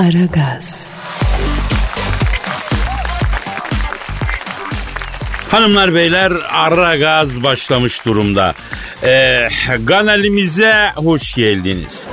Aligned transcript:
Aragaz. 0.00 0.86
Hanımlar 5.50 5.94
beyler 5.94 6.32
ara 6.50 6.96
gaz 6.96 7.42
başlamış 7.42 8.04
durumda. 8.04 8.54
Ee, 9.02 9.48
kanalimize 9.86 10.74
hoş 10.96 11.34
geldiniz. 11.34 12.06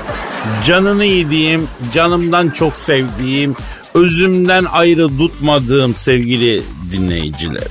Canını 0.66 1.06
yediğim, 1.06 1.68
canımdan 1.94 2.50
çok 2.50 2.76
sevdiğim, 2.76 3.56
özümden 3.94 4.66
ayrı 4.66 5.08
tutmadığım 5.18 5.96
sevgili 5.96 6.62
dinleyiciler. 6.92 7.68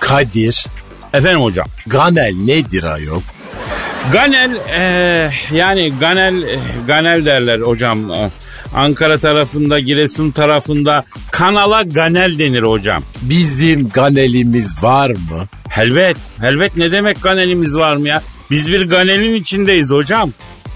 Kadir, 0.00 0.66
Efendim 1.12 1.42
hocam. 1.42 1.66
Ganel 1.86 2.34
nedir 2.44 2.82
ayol? 2.82 3.20
Ganel 4.12 4.56
eh, 4.72 5.52
yani 5.52 5.92
Ganel 6.00 6.42
eh, 6.42 6.58
Ganel 6.86 7.24
derler 7.24 7.58
hocam. 7.58 8.30
Ankara 8.74 9.18
tarafında 9.18 9.80
Giresun 9.80 10.30
tarafında 10.30 11.04
kanala 11.30 11.82
Ganel 11.82 12.38
denir 12.38 12.62
hocam. 12.62 13.02
Bizim 13.22 13.88
Ganel'imiz 13.88 14.82
var 14.82 15.10
mı? 15.10 15.46
Helvet, 15.68 16.16
helvet 16.40 16.76
ne 16.76 16.92
demek 16.92 17.22
Ganel'imiz 17.22 17.76
var 17.76 17.96
mı 17.96 18.08
ya? 18.08 18.22
Biz 18.50 18.68
bir 18.68 18.82
Ganel'in 18.88 19.34
içindeyiz 19.34 19.90
hocam. 19.90 20.30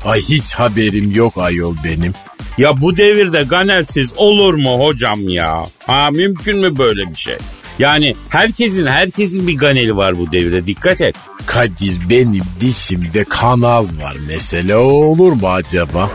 Ay 0.05 0.21
hiç 0.23 0.55
haberim 0.55 1.13
yok 1.15 1.39
ayol 1.39 1.75
benim. 1.85 2.13
Ya 2.59 2.81
bu 2.81 2.97
devirde 2.97 3.43
Ganel'siz 3.43 4.13
olur 4.17 4.55
mu 4.55 4.87
hocam 4.87 5.29
ya? 5.29 5.65
Ha 5.87 6.11
mümkün 6.11 6.59
mü 6.59 6.79
böyle 6.79 7.11
bir 7.11 7.17
şey? 7.17 7.37
Yani 7.79 8.15
herkesin 8.29 8.87
herkesin 8.87 9.47
bir 9.47 9.57
Ganel'i 9.57 9.97
var 9.97 10.19
bu 10.19 10.33
devirde 10.33 10.67
dikkat 10.67 11.01
et. 11.01 11.17
Kadir 11.47 12.11
benim 12.11 12.45
dişimde 12.61 13.25
kanal 13.25 13.85
var 13.85 14.17
mesela 14.29 14.79
o 14.79 14.83
olur 14.83 15.33
mu 15.33 15.49
acaba? 15.49 16.11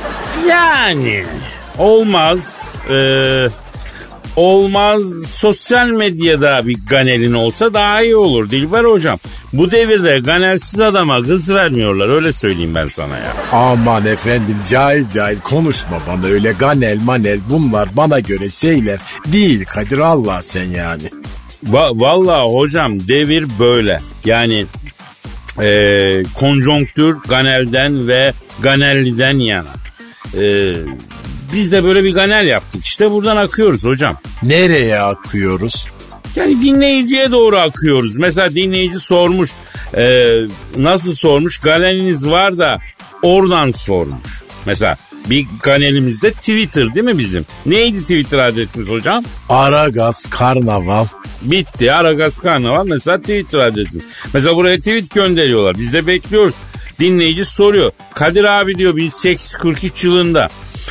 Yani 0.50 1.24
olmaz. 1.78 2.76
Ee, 2.90 3.48
olmaz 4.36 5.02
sosyal 5.28 5.88
medyada 5.88 6.68
bir 6.68 6.78
Ganel'in 6.90 7.34
olsa 7.34 7.74
daha 7.74 8.02
iyi 8.02 8.16
olur 8.16 8.50
Dilber 8.50 8.84
hocam. 8.84 9.18
Bu 9.54 9.72
devirde 9.72 10.20
Ganel'siz 10.20 10.80
adama 10.80 11.22
kız 11.22 11.50
vermiyorlar 11.50 12.10
öyle 12.10 12.34
söyleyeyim 12.34 12.76
ben 12.76 12.88
sana 12.88 13.18
ya. 13.18 13.34
Aman 13.52 14.06
efendim 14.06 14.58
cahil 14.70 15.08
cahil 15.08 15.40
konuşma 15.40 15.98
bana 16.08 16.26
öyle 16.26 16.52
Ganel 16.52 17.00
manel 17.04 17.40
bunlar 17.50 17.90
bana 17.98 18.20
göre 18.20 18.50
şeyler 18.50 19.00
değil 19.28 19.66
Kadir 19.66 19.98
Allah 19.98 20.42
sen 20.42 20.66
yani. 20.66 21.04
Va- 21.70 22.02
vallahi 22.02 22.54
hocam 22.54 23.08
devir 23.08 23.46
böyle. 23.60 24.00
Yani 24.26 24.66
e, 25.62 26.24
konjonktür 26.40 27.18
Ganel'den 27.28 28.08
ve 28.08 28.34
Ganelli'den 28.62 29.38
yana. 29.38 29.70
E, 30.42 30.74
biz 31.54 31.72
de 31.72 31.84
böyle 31.84 32.04
bir 32.04 32.14
Ganel 32.14 32.48
yaptık. 32.48 32.86
İşte 32.86 33.12
buradan 33.12 33.38
akıyoruz 33.38 33.84
hocam. 33.84 34.16
Nereye 34.44 35.00
akıyoruz? 35.00 35.88
Yani 36.36 36.62
dinleyiciye 36.62 37.32
doğru 37.32 37.58
akıyoruz. 37.58 38.16
Mesela 38.16 38.50
dinleyici 38.50 39.00
sormuş. 39.00 39.50
e, 39.98 40.36
nasıl 40.78 41.14
sormuş? 41.14 41.58
Ganeliniz 41.58 42.30
var 42.30 42.58
da 42.58 42.78
oradan 43.22 43.72
sormuş. 43.72 44.44
Mesela 44.66 44.98
bir 45.30 45.46
ganelimizde 45.64 46.32
Twitter 46.32 46.94
değil 46.96 47.06
mi 47.06 47.18
bizim? 47.20 47.46
Neydi 47.66 48.02
Twitter 48.02 48.40
adresimiz 48.40 48.90
hocam? 48.90 49.24
Aragaz 49.50 50.26
Karnaval. 50.30 51.06
Bitti. 51.42 51.92
Aragaz 51.92 52.38
Karnaval 52.40 52.86
mesela 52.88 53.18
Twitter 53.20 53.60
adresimiz. 53.60 54.06
Mesela 54.34 54.56
buraya 54.56 54.78
tweet 54.78 55.14
gönderiyorlar. 55.14 55.78
Biz 55.78 55.94
de 55.94 56.08
bekliyoruz. 56.08 56.54
Dinleyici 57.00 57.46
soruyor. 57.46 57.92
Kadir 58.14 58.44
abi 58.44 58.76
diyor 58.76 58.96
1843 58.96 60.04
yılında 60.04 60.48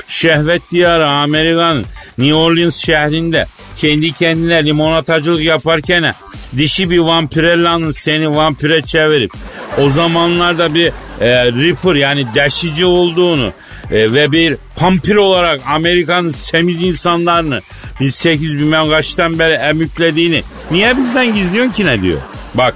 Şehvet 0.09 0.63
Diyarı 0.71 1.09
Amerikan 1.09 1.85
New 2.19 2.35
Orleans 2.35 2.77
şehrinde 2.77 3.47
kendi 3.77 4.13
kendine 4.13 4.65
limonatacılık 4.65 5.43
yaparken 5.43 6.15
dişi 6.57 6.91
bir 6.91 6.99
vampirellanın 6.99 7.91
seni 7.91 8.37
vampire 8.37 8.83
çevirip 8.83 9.33
o 9.79 9.91
zamanlarda 9.91 10.75
bir 10.75 10.93
e, 11.21 11.47
Ripper 11.47 11.95
yani 11.95 12.27
deşici 12.35 12.87
olduğunu 12.87 13.53
e, 13.91 14.13
ve 14.13 14.33
bir 14.33 14.57
vampir 14.81 15.17
olarak 15.17 15.61
Amerika'nın 15.69 16.31
semiz 16.31 16.83
insanlarını 16.83 17.61
1800 18.01 18.59
bilmem 18.59 18.89
kaçtan 18.89 19.39
beri 19.39 19.55
emüklediğini 19.55 20.43
niye 20.71 20.97
bizden 20.97 21.35
gizliyorsun 21.35 21.73
ki 21.73 21.87
ne 21.87 22.03
diyor? 22.03 22.19
Bak 22.55 22.75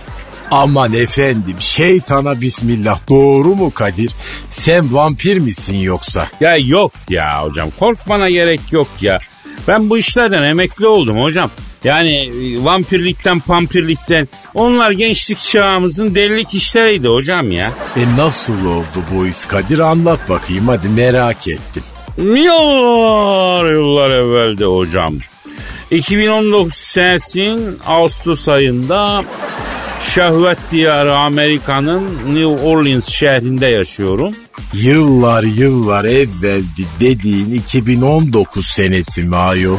Aman 0.51 0.93
efendim 0.93 1.57
şeytana 1.59 2.41
bismillah 2.41 2.99
doğru 3.09 3.55
mu 3.55 3.71
Kadir? 3.75 4.13
Sen 4.51 4.95
vampir 4.95 5.37
misin 5.39 5.77
yoksa? 5.77 6.29
Ya 6.41 6.57
yok 6.57 6.93
ya 7.09 7.45
hocam 7.45 7.69
korkmana 7.79 8.31
gerek 8.31 8.61
yok 8.73 8.89
ya. 9.01 9.19
Ben 9.69 9.91
bu 9.91 9.99
işlerden 9.99 10.43
emekli 10.43 10.87
oldum 10.87 11.23
hocam. 11.23 11.51
Yani 11.85 12.27
e, 12.27 12.65
vampirlikten 12.65 13.41
pampirlikten 13.41 14.29
onlar 14.55 14.91
gençlik 14.91 15.39
çağımızın 15.39 16.15
delilik 16.15 16.55
işleriydi 16.55 17.09
hocam 17.09 17.53
ya. 17.53 17.73
E 17.97 18.17
nasıl 18.17 18.67
oldu 18.67 19.05
bu 19.15 19.27
iş 19.27 19.47
Kadir 19.47 19.79
anlat 19.79 20.29
bakayım 20.29 20.69
hadi 20.69 20.89
merak 20.89 21.49
ettim. 21.49 21.83
Yıllar 22.19 23.71
yıllar 23.71 24.11
evvelde 24.11 24.65
hocam. 24.65 25.19
2019 25.91 26.75
senesinin 26.75 27.79
Ağustos 27.87 28.49
ayında 28.49 29.25
Şehvet 30.01 30.59
diyarı 30.71 31.17
Amerika'nın 31.17 32.05
New 32.27 32.47
Orleans 32.69 33.09
şehrinde 33.09 33.67
yaşıyorum. 33.67 34.35
Yıllar 34.73 35.43
yıllar 35.43 36.05
evveldi 36.05 36.85
dediğin 37.01 37.55
2019 37.55 38.67
senesi 38.67 39.23
mi 39.23 39.37
ayol? 39.37 39.79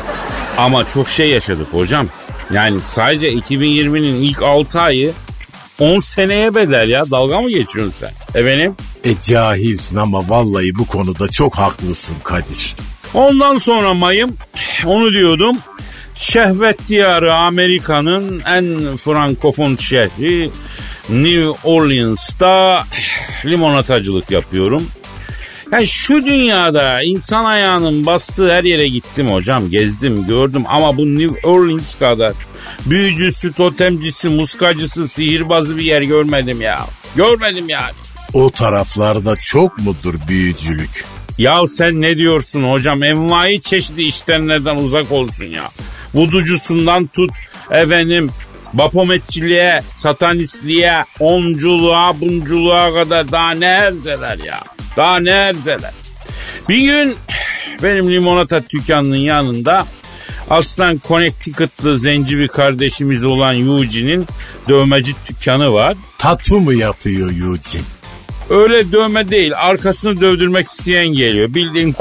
Ama 0.58 0.90
çok 0.90 1.10
şey 1.10 1.30
yaşadık 1.30 1.68
hocam. 1.72 2.08
Yani 2.54 2.80
sadece 2.86 3.28
2020'nin 3.34 4.16
ilk 4.22 4.42
6 4.44 4.80
ayı 4.82 5.12
10 5.80 6.00
seneye 6.00 6.56
bedel 6.56 6.90
ya. 6.90 7.12
Dalga 7.12 7.42
mı 7.42 7.50
geçiyorsun 7.50 7.94
sen? 8.00 8.42
Efendim? 8.42 8.76
E 9.06 9.10
cahilsin 9.22 9.96
ama 9.96 10.30
vallahi 10.30 10.76
bu 10.76 10.86
konuda 10.86 11.28
çok 11.28 11.56
haklısın 11.56 12.16
Kadir. 12.24 12.76
Ondan 13.14 13.58
sonra 13.58 13.94
mayım 13.94 14.38
onu 14.86 15.14
diyordum. 15.14 15.58
Şehvet 16.18 16.88
diyarı 16.88 17.34
Amerika'nın 17.36 18.42
en 18.46 18.98
frankofon 18.98 19.76
şehri 19.76 20.50
New 21.10 21.50
Orleans'ta 21.64 22.84
limonatacılık 23.46 24.32
yapıyorum. 24.32 24.88
Yani 25.72 25.88
şu 25.88 26.26
dünyada 26.26 27.02
insan 27.02 27.46
ayağının 27.46 28.06
bastığı 28.06 28.54
her 28.54 28.64
yere 28.64 28.88
gittim 28.88 29.32
hocam. 29.32 29.70
Gezdim 29.70 30.28
gördüm 30.28 30.64
ama 30.68 30.98
bu 30.98 31.06
New 31.06 31.48
Orleans 31.48 31.96
kadar 31.96 32.34
büyücüsü, 32.86 33.54
totemcisi, 33.54 34.30
muskacısı, 34.30 35.08
sihirbazı 35.08 35.78
bir 35.78 35.84
yer 35.84 36.02
görmedim 36.02 36.62
ya. 36.62 36.86
Görmedim 37.16 37.70
yani. 37.70 37.94
O 38.34 38.50
taraflarda 38.50 39.36
çok 39.36 39.78
mudur 39.78 40.16
büyücülük? 40.28 41.06
Ya 41.38 41.68
sen 41.68 42.02
ne 42.02 42.18
diyorsun 42.18 42.64
hocam? 42.64 43.04
Envai 43.04 43.62
çeşitli 43.62 44.06
işlemlerden 44.06 44.76
uzak 44.76 45.12
olsun 45.12 45.46
ya. 45.46 45.70
Vuducusundan 46.14 47.08
tut 47.08 47.32
efendim 47.72 48.30
bapometçiliğe, 48.74 49.82
satanistliğe, 49.90 51.04
onculuğa, 51.20 52.22
bunculuğa 52.22 52.94
kadar 52.94 53.32
daha 53.32 53.52
ne 53.52 53.66
erzeler 53.66 54.38
ya. 54.38 54.60
Daha 54.98 55.20
ne 55.20 55.30
erzeler. 55.30 55.92
Bir 56.70 56.82
gün 56.82 57.16
benim 57.84 58.12
limonata 58.12 58.64
dükkanının 58.70 59.16
yanında 59.16 59.86
aslan 60.50 61.02
Connecticut'lı 61.08 62.00
zenci 62.00 62.38
bir 62.38 62.48
kardeşimiz 62.48 63.26
olan 63.26 63.56
Eugene'in 63.56 64.26
dövmeci 64.70 65.14
dükkanı 65.30 65.74
var. 65.74 65.96
Tatu 66.18 66.60
mu 66.60 66.74
yapıyor 66.74 67.30
Eugene? 67.30 67.84
Öyle 68.50 68.92
dövme 68.92 69.30
değil 69.30 69.52
arkasını 69.56 70.22
dövdürmek 70.22 70.68
isteyen 70.68 71.08
geliyor. 71.08 71.54
Bildiğin 71.54 71.96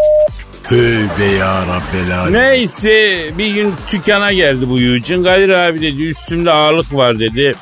Tövbe 0.69 1.25
ya 1.25 1.67
Rabbel. 1.67 2.31
Neyse 2.31 3.27
bir 3.39 3.55
gün 3.55 3.75
dükkana 3.93 4.33
geldi 4.33 4.69
bu 4.69 4.79
Yücün. 4.79 5.25
Kadir 5.25 5.49
abi 5.49 5.83
dedi 5.83 6.03
üstümde 6.03 6.51
ağırlık 6.51 6.95
var 6.95 7.19
dedi. 7.19 7.55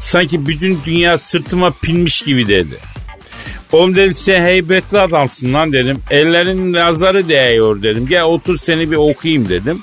Sanki 0.00 0.46
bütün 0.46 0.78
dünya 0.86 1.18
sırtıma 1.18 1.72
pinmiş 1.82 2.22
gibi 2.22 2.48
dedi. 2.48 2.74
Oğlum 3.72 3.96
dedim 3.96 4.14
sen 4.14 4.40
heybetli 4.40 4.98
adamsın 4.98 5.54
lan 5.54 5.72
dedim. 5.72 5.98
Ellerin 6.10 6.72
nazarı 6.72 7.28
değiyor 7.28 7.82
dedim. 7.82 8.06
Gel 8.06 8.22
otur 8.22 8.58
seni 8.58 8.90
bir 8.90 8.96
okuyayım 8.96 9.48
dedim. 9.48 9.82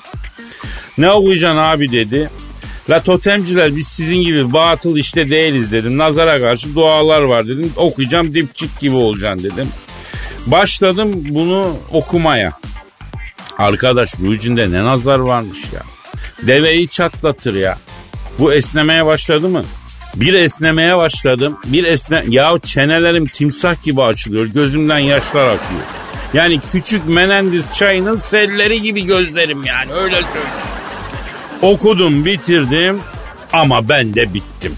Ne 0.98 1.10
okuyacaksın 1.10 1.58
abi 1.58 1.92
dedi. 1.92 2.30
La 2.90 3.02
totemciler 3.02 3.76
biz 3.76 3.88
sizin 3.88 4.22
gibi 4.22 4.52
batıl 4.52 4.96
işte 4.96 5.30
değiliz 5.30 5.72
dedim. 5.72 5.98
Nazara 5.98 6.38
karşı 6.38 6.74
dualar 6.74 7.22
var 7.22 7.46
dedim. 7.46 7.72
Okuyacağım 7.76 8.34
dipçik 8.34 8.80
gibi 8.80 8.96
olacaksın 8.96 9.50
dedim. 9.50 9.68
Başladım 10.46 11.12
bunu 11.14 11.76
okumaya. 11.92 12.52
Arkadaş 13.58 14.20
Rucinde 14.20 14.72
ne 14.72 14.84
nazar 14.84 15.18
varmış 15.18 15.58
ya. 15.72 15.82
Deveyi 16.46 16.88
çatlatır 16.88 17.54
ya. 17.54 17.78
Bu 18.38 18.52
esnemeye 18.52 19.06
başladı 19.06 19.48
mı? 19.48 19.64
Bir 20.14 20.34
esnemeye 20.34 20.96
başladım. 20.96 21.58
Bir 21.64 21.84
esne... 21.84 22.24
Ya 22.28 22.58
çenelerim 22.64 23.26
timsah 23.26 23.82
gibi 23.82 24.02
açılıyor. 24.02 24.46
Gözümden 24.46 24.98
yaşlar 24.98 25.46
akıyor. 25.46 25.80
Yani 26.34 26.60
küçük 26.72 27.08
Menendez 27.08 27.76
çayının 27.76 28.16
selleri 28.16 28.82
gibi 28.82 29.04
gözlerim 29.04 29.64
yani 29.64 29.92
öyle 29.92 30.16
söyleyeyim. 30.16 30.46
Okudum 31.62 32.24
bitirdim 32.24 33.00
ama 33.52 33.88
ben 33.88 34.14
de 34.14 34.34
bittim. 34.34 34.72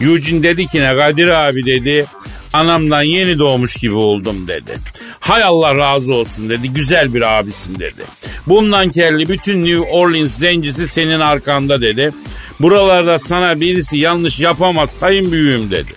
Eugene 0.00 0.42
dedi 0.42 0.66
ki 0.66 0.80
ne 0.80 0.96
Kadir 0.96 1.28
abi 1.28 1.66
dedi 1.66 2.06
anamdan 2.54 3.02
yeni 3.02 3.38
doğmuş 3.38 3.76
gibi 3.76 3.94
oldum 3.94 4.48
dedi. 4.48 4.78
Hay 5.20 5.42
Allah 5.42 5.76
razı 5.76 6.14
olsun 6.14 6.50
dedi 6.50 6.68
güzel 6.72 7.14
bir 7.14 7.38
abisin 7.38 7.78
dedi. 7.78 8.02
Bundan 8.46 8.90
kelli 8.90 9.28
bütün 9.28 9.64
New 9.64 9.80
Orleans 9.80 10.38
zencisi 10.38 10.88
senin 10.88 11.20
arkanda 11.20 11.80
dedi. 11.80 12.12
Buralarda 12.60 13.18
sana 13.18 13.60
birisi 13.60 13.98
yanlış 13.98 14.40
yapamaz 14.40 14.90
sayın 14.90 15.32
büyüğüm 15.32 15.70
dedi. 15.70 15.92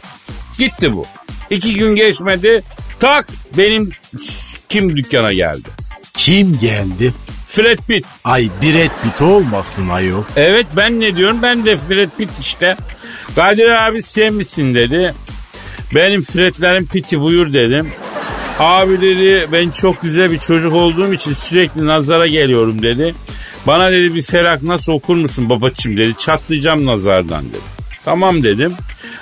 Gitti 0.60 0.94
bu. 0.94 1.06
İki 1.50 1.74
gün 1.74 1.96
geçmedi 1.96 2.64
tak 3.00 3.28
benim 3.58 3.92
kim 4.70 4.98
dükkana 4.98 5.34
geldi. 5.34 5.70
Kim 6.14 6.60
geldi? 6.60 7.14
Fred 7.48 7.80
Pitt. 7.88 8.06
Ay 8.24 8.50
Brad 8.62 9.04
Pitt 9.04 9.22
olmasın 9.22 9.90
ayol. 9.90 10.24
Evet 10.36 10.68
ben 10.76 11.00
ne 11.00 11.16
diyorum 11.16 11.42
ben 11.42 11.66
de 11.66 11.78
Fred 11.78 12.10
Pitt 12.18 12.30
işte. 12.42 12.78
Kadir 13.36 13.70
abi 13.70 14.02
sen 14.02 14.34
misin 14.34 14.76
dedi. 14.76 15.14
Benim 15.96 16.22
Fred'lerin 16.22 16.86
Pitt'i 16.86 17.22
buyur 17.22 17.54
dedim. 17.54 17.88
Abi 18.60 19.02
dedi 19.02 19.48
ben 19.54 19.72
çok 19.72 20.02
güzel 20.02 20.32
bir 20.32 20.38
çocuk 20.40 20.74
olduğum 20.74 21.14
için 21.14 21.34
sürekli 21.34 21.86
nazara 21.86 22.28
geliyorum 22.28 22.82
dedi. 22.82 23.14
Bana 23.68 23.92
dedi 23.92 24.16
bir 24.16 24.22
ferak 24.22 24.64
nasıl 24.64 24.94
okur 24.94 25.16
musun 25.16 25.50
babacığım 25.50 25.98
dedi. 25.98 26.14
Çatlayacağım 26.18 26.86
nazardan 26.86 27.50
dedi. 27.50 27.78
Tamam 28.06 28.44
dedim. 28.44 28.74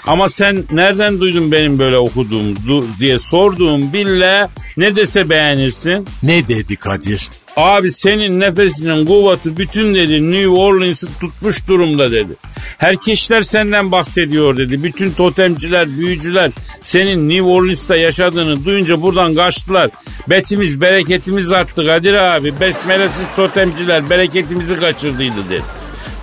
Ama 0.07 0.29
sen 0.29 0.63
nereden 0.71 1.19
duydun 1.19 1.51
benim 1.51 1.79
böyle 1.79 1.97
okuduğumu 1.97 2.55
diye 2.99 3.19
sorduğum 3.19 3.93
bille 3.93 4.47
ne 4.77 4.95
dese 4.95 5.29
beğenirsin. 5.29 6.07
Ne 6.23 6.47
dedi 6.47 6.75
Kadir? 6.75 7.29
Abi 7.55 7.91
senin 7.91 8.39
nefesinin 8.39 9.05
kuvveti 9.05 9.57
bütün 9.57 9.95
dedi 9.95 10.31
New 10.31 10.47
Orleans'ı 10.47 11.07
tutmuş 11.19 11.67
durumda 11.67 12.11
dedi. 12.11 12.33
Herkesler 12.77 13.41
senden 13.41 13.91
bahsediyor 13.91 14.57
dedi. 14.57 14.83
Bütün 14.83 15.11
totemciler, 15.11 15.87
büyücüler 15.97 16.51
senin 16.81 17.29
New 17.29 17.41
Orleans'ta 17.41 17.95
yaşadığını 17.95 18.65
duyunca 18.65 19.01
buradan 19.01 19.35
kaçtılar. 19.35 19.89
Betimiz, 20.29 20.81
bereketimiz 20.81 21.51
arttı 21.51 21.85
Kadir 21.85 22.13
abi. 22.13 22.59
Besmelesiz 22.59 23.25
totemciler 23.35 24.09
bereketimizi 24.09 24.79
kaçırdıydı 24.79 25.49
dedi. 25.49 25.61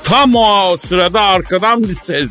Tam 0.04 0.34
o 0.34 0.76
sırada 0.76 1.20
arkadan 1.20 1.82
bir 1.82 1.94
ses. 1.94 2.30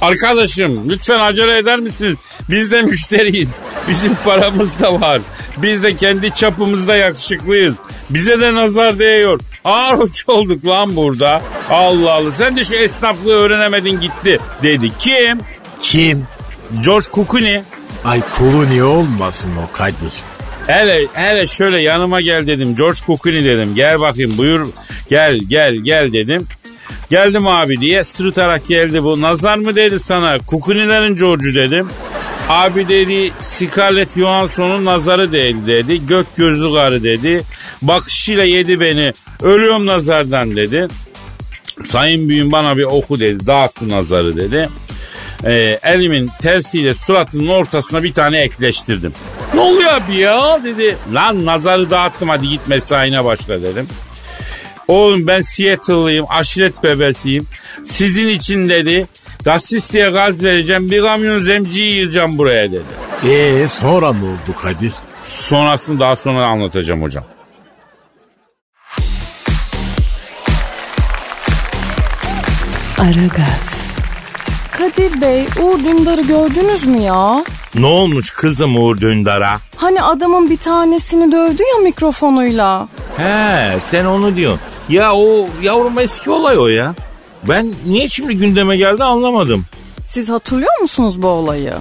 Arkadaşım 0.00 0.90
lütfen 0.90 1.20
acele 1.20 1.58
eder 1.58 1.78
misiniz? 1.78 2.16
Biz 2.50 2.72
de 2.72 2.82
müşteriyiz. 2.82 3.54
Bizim 3.88 4.14
paramız 4.24 4.80
da 4.80 5.00
var. 5.00 5.20
Biz 5.56 5.82
de 5.82 5.96
kendi 5.96 6.34
çapımızda 6.34 6.96
yakışıklıyız. 6.96 7.74
Bize 8.10 8.40
de 8.40 8.54
nazar 8.54 8.98
değiyor. 8.98 9.40
Ağır 9.64 9.98
uç 9.98 10.24
olduk 10.28 10.66
lan 10.66 10.96
burada. 10.96 11.42
Allah 11.70 12.12
Allah 12.12 12.32
sen 12.32 12.56
de 12.56 12.64
şu 12.64 12.74
esnaflığı 12.74 13.32
öğrenemedin 13.32 14.00
gitti 14.00 14.38
dedi. 14.62 14.92
Kim? 14.98 15.38
Kim? 15.82 16.26
George 16.84 17.06
Clooney. 17.14 17.62
Ay 18.04 18.20
Clooney 18.38 18.82
olmasın 18.82 19.50
o 19.56 19.72
Kadir. 19.72 20.12
Hele 20.66 21.06
hele 21.12 21.46
şöyle 21.46 21.80
yanıma 21.82 22.20
gel 22.20 22.46
dedim. 22.46 22.76
George 22.76 22.98
Clooney 23.06 23.44
dedim. 23.44 23.74
Gel 23.74 24.00
bakayım 24.00 24.38
buyur. 24.38 24.66
Gel 25.10 25.38
gel 25.48 25.74
gel 25.74 26.12
dedim. 26.12 26.46
Geldim 27.10 27.46
abi 27.46 27.80
diye 27.80 28.04
sırıtarak 28.04 28.68
geldi 28.68 29.04
bu. 29.04 29.20
Nazar 29.20 29.58
mı 29.58 29.76
dedi 29.76 30.00
sana? 30.00 30.38
Kukunilerin 30.38 31.16
George'u 31.16 31.54
dedim. 31.54 31.88
Abi 32.48 32.88
dedi 32.88 33.32
Scarlett 33.38 34.14
Johansson'un 34.14 34.84
nazarı 34.84 35.32
değdi 35.32 35.66
dedi. 35.66 36.06
Gök 36.06 36.26
gözlü 36.36 36.74
karı 36.74 37.04
dedi. 37.04 37.42
Bakışıyla 37.82 38.44
yedi 38.44 38.80
beni. 38.80 39.12
Ölüyorum 39.42 39.86
nazardan 39.86 40.56
dedi. 40.56 40.88
Sayın 41.84 42.28
büyüğüm 42.28 42.52
bana 42.52 42.76
bir 42.76 42.84
oku 42.84 43.20
dedi. 43.20 43.46
Dağıttı 43.46 43.88
nazarı 43.88 44.36
dedi. 44.36 44.68
Ee, 45.44 45.78
elimin 45.82 46.30
tersiyle 46.42 46.94
suratının 46.94 47.48
ortasına 47.48 48.02
bir 48.02 48.12
tane 48.12 48.40
ekleştirdim. 48.40 49.12
Ne 49.54 49.60
oluyor 49.60 49.92
abi 49.92 50.16
ya 50.16 50.60
dedi. 50.64 50.96
Lan 51.14 51.46
nazarı 51.46 51.90
dağıttım 51.90 52.28
hadi 52.28 52.48
git 52.48 52.68
mesaine 52.68 53.24
başla 53.24 53.62
dedim. 53.62 53.86
Oğlum 54.88 55.26
ben 55.26 55.40
Seattle'lıyım, 55.40 56.26
aşiret 56.28 56.82
bebesiyim. 56.84 57.46
Sizin 57.84 58.28
için 58.28 58.68
dedi, 58.68 59.06
gasis 59.44 59.92
diye 59.92 60.10
gaz 60.10 60.44
vereceğim, 60.44 60.90
bir 60.90 61.02
kamyon 61.02 61.38
zemciyi 61.38 61.90
yiyeceğim 61.92 62.38
buraya 62.38 62.72
dedi. 62.72 62.84
Ee 63.28 63.68
sonra 63.68 64.12
ne 64.12 64.24
oldu 64.24 64.56
Kadir? 64.62 64.92
Sonrasını 65.24 66.00
daha 66.00 66.16
sonra 66.16 66.46
anlatacağım 66.46 67.02
hocam. 67.02 67.24
Aragaz. 72.98 73.78
Kadir 74.72 75.20
Bey, 75.20 75.44
Uğur 75.62 75.78
Dündar'ı 75.78 76.22
gördünüz 76.22 76.84
mü 76.84 77.00
ya? 77.00 77.44
Ne 77.74 77.86
olmuş 77.86 78.30
kızım 78.30 78.76
Uğur 78.76 79.00
Dündar'a? 79.00 79.58
Hani 79.76 80.02
adamın 80.02 80.50
bir 80.50 80.56
tanesini 80.56 81.32
dövdü 81.32 81.62
ya 81.62 81.82
mikrofonuyla. 81.82 82.88
He 83.16 83.80
sen 83.80 84.04
onu 84.04 84.36
diyorsun. 84.36 84.60
Ya 84.88 85.14
o 85.14 85.48
yavrum 85.62 85.98
eski 85.98 86.30
olay 86.30 86.58
o 86.58 86.66
ya. 86.68 86.94
Ben 87.48 87.74
niye 87.86 88.08
şimdi 88.08 88.36
gündeme 88.36 88.76
geldi 88.76 89.04
anlamadım. 89.04 89.64
Siz 90.04 90.30
hatırlıyor 90.30 90.80
musunuz 90.80 91.22
bu 91.22 91.26
olayı? 91.28 91.74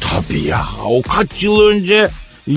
Tabii 0.00 0.40
ya 0.40 0.64
o 0.84 1.02
kaç 1.02 1.42
yıl 1.42 1.60
önce 1.60 1.94
e, 2.48 2.54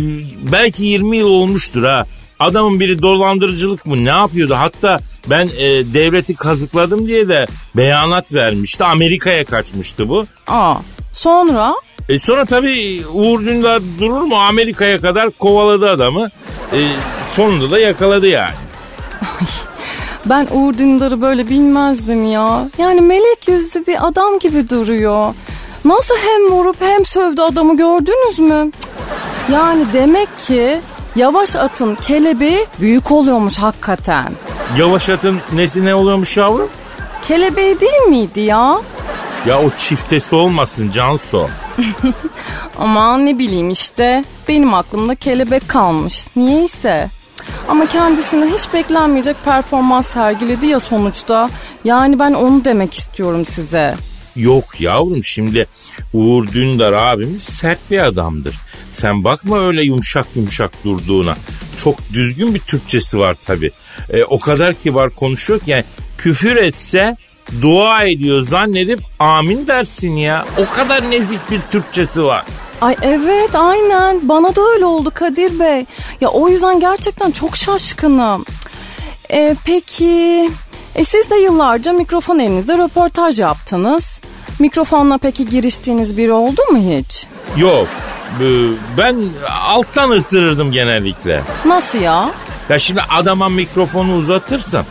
belki 0.52 0.84
20 0.84 1.18
yıl 1.18 1.28
olmuştur 1.28 1.84
ha. 1.84 2.06
Adamın 2.40 2.80
biri 2.80 3.02
dolandırıcılık 3.02 3.86
mı 3.86 4.06
ne 4.06 4.10
yapıyordu? 4.10 4.56
Hatta 4.58 5.00
ben 5.30 5.50
e, 5.58 5.94
devleti 5.94 6.36
kazıkladım 6.36 7.08
diye 7.08 7.28
de 7.30 7.46
beyanat 7.76 8.34
vermişti. 8.34 8.84
Amerika'ya 8.84 9.46
kaçmıştı 9.46 10.10
bu. 10.10 10.26
Aa, 10.48 10.76
sonra? 11.14 11.76
E 12.10 12.20
sonra 12.20 12.46
tabii 12.46 13.02
Uğur 13.14 13.40
Dündar 13.46 13.82
durur 14.00 14.22
mu 14.22 14.36
Amerika'ya 14.36 15.02
kadar 15.02 15.30
kovaladı 15.30 15.90
adamı. 15.90 16.30
E, 16.74 16.80
sonunda 17.32 17.72
da 17.72 17.80
yakaladı 17.80 18.28
yani. 18.28 18.54
Ben 20.26 20.48
Uğur 20.52 20.78
Dündar'ı 20.78 21.22
böyle 21.22 21.50
bilmezdim 21.50 22.26
ya. 22.32 22.68
Yani 22.78 23.02
melek 23.02 23.48
yüzlü 23.48 23.86
bir 23.88 24.08
adam 24.08 24.40
gibi 24.40 24.70
duruyor. 24.70 25.34
Nasıl 25.86 26.16
hem 26.16 26.52
vurup 26.52 26.76
hem 26.80 27.06
sövdü 27.06 27.42
adamı 27.42 27.78
gördünüz 27.78 28.40
mü? 28.40 28.72
Cık. 28.82 28.90
Yani 29.54 29.86
demek 29.94 30.28
ki 30.48 30.80
yavaş 31.16 31.56
atın 31.56 31.96
kelebeği 31.96 32.66
büyük 32.82 33.12
oluyormuş 33.12 33.58
hakikaten. 33.58 34.34
Yavaş 34.78 35.10
atın 35.10 35.40
nesi 35.54 35.86
ne 35.86 35.96
oluyormuş 35.96 36.38
yavrum? 36.38 36.70
Kelebeği 37.22 37.80
değil 37.80 38.02
miydi 38.10 38.40
ya? 38.40 38.82
Ya 39.48 39.62
o 39.64 39.70
çiftesi 39.78 40.36
olmasın 40.36 40.92
Canso. 40.92 41.48
Aman 42.80 43.26
ne 43.26 43.40
bileyim 43.40 43.70
işte. 43.70 44.24
Benim 44.48 44.74
aklımda 44.74 45.16
kelebek 45.16 45.70
kalmış. 45.70 46.28
Niyeyse. 46.36 47.10
Ama 47.70 47.86
kendisine 47.88 48.46
hiç 48.46 48.74
beklenmeyecek 48.74 49.36
performans 49.46 50.08
sergiledi 50.08 50.66
ya 50.66 50.80
sonuçta. 50.80 51.50
Yani 51.84 52.20
ben 52.20 52.34
onu 52.34 52.66
demek 52.66 52.94
istiyorum 52.94 53.46
size. 53.46 53.96
Yok 54.36 54.82
yavrum 54.82 55.24
şimdi 55.24 55.68
Uğur 56.14 56.48
Dündar 56.48 56.94
abimiz 56.94 57.44
sert 57.44 57.80
bir 57.92 58.00
adamdır. 58.00 58.56
Sen 58.92 59.24
bakma 59.24 59.60
öyle 59.60 59.84
yumuşak 59.84 60.28
yumuşak 60.36 60.72
durduğuna. 60.86 61.36
Çok 61.78 61.96
düzgün 62.14 62.56
bir 62.56 62.60
Türkçesi 62.60 63.20
var 63.20 63.34
tabi. 63.46 63.72
E, 64.10 64.24
o 64.24 64.40
kadar 64.40 64.74
kibar 64.74 65.10
konuşuyor 65.10 65.60
ki 65.60 65.72
yani 65.72 65.84
küfür 66.18 66.56
etse 66.56 67.18
dua 67.62 68.04
ediyor 68.04 68.42
zannedip 68.42 69.00
amin 69.20 69.68
dersin 69.68 70.16
ya. 70.16 70.46
O 70.58 70.76
kadar 70.76 71.12
nezik 71.12 71.52
bir 71.52 71.60
Türkçesi 71.72 72.24
var. 72.24 72.46
Ay 72.82 72.96
evet 73.02 73.56
aynen 73.56 74.30
bana 74.30 74.56
da 74.56 74.62
öyle 74.74 74.86
oldu 74.86 75.12
Kadir 75.14 75.60
Bey. 75.60 75.86
Ya 76.22 76.30
o 76.30 76.50
yüzden 76.50 76.80
gerçekten 76.80 77.32
çok 77.32 77.58
şaşkınım. 77.58 78.46
E, 79.32 79.56
peki 79.66 80.52
e, 80.96 81.06
siz 81.06 81.30
de 81.30 81.36
yıllarca 81.36 81.94
mikrofon 81.94 82.40
elinizde 82.40 82.78
röportaj 82.78 83.40
yaptınız. 83.40 84.22
Mikrofonla 84.60 85.18
peki 85.18 85.50
giriştiğiniz 85.50 86.18
biri 86.18 86.32
oldu 86.32 86.62
mu 86.72 86.78
hiç? 86.78 87.26
Yok 87.58 87.88
e, 88.42 88.46
ben 88.98 89.18
alttan 89.66 90.10
ırtırırdım 90.10 90.72
genellikle. 90.72 91.42
Nasıl 91.66 92.00
ya? 92.00 92.32
Ya 92.70 92.80
şimdi 92.80 93.02
adama 93.02 93.50
mikrofonu 93.50 94.16
uzatırsın. 94.16 94.86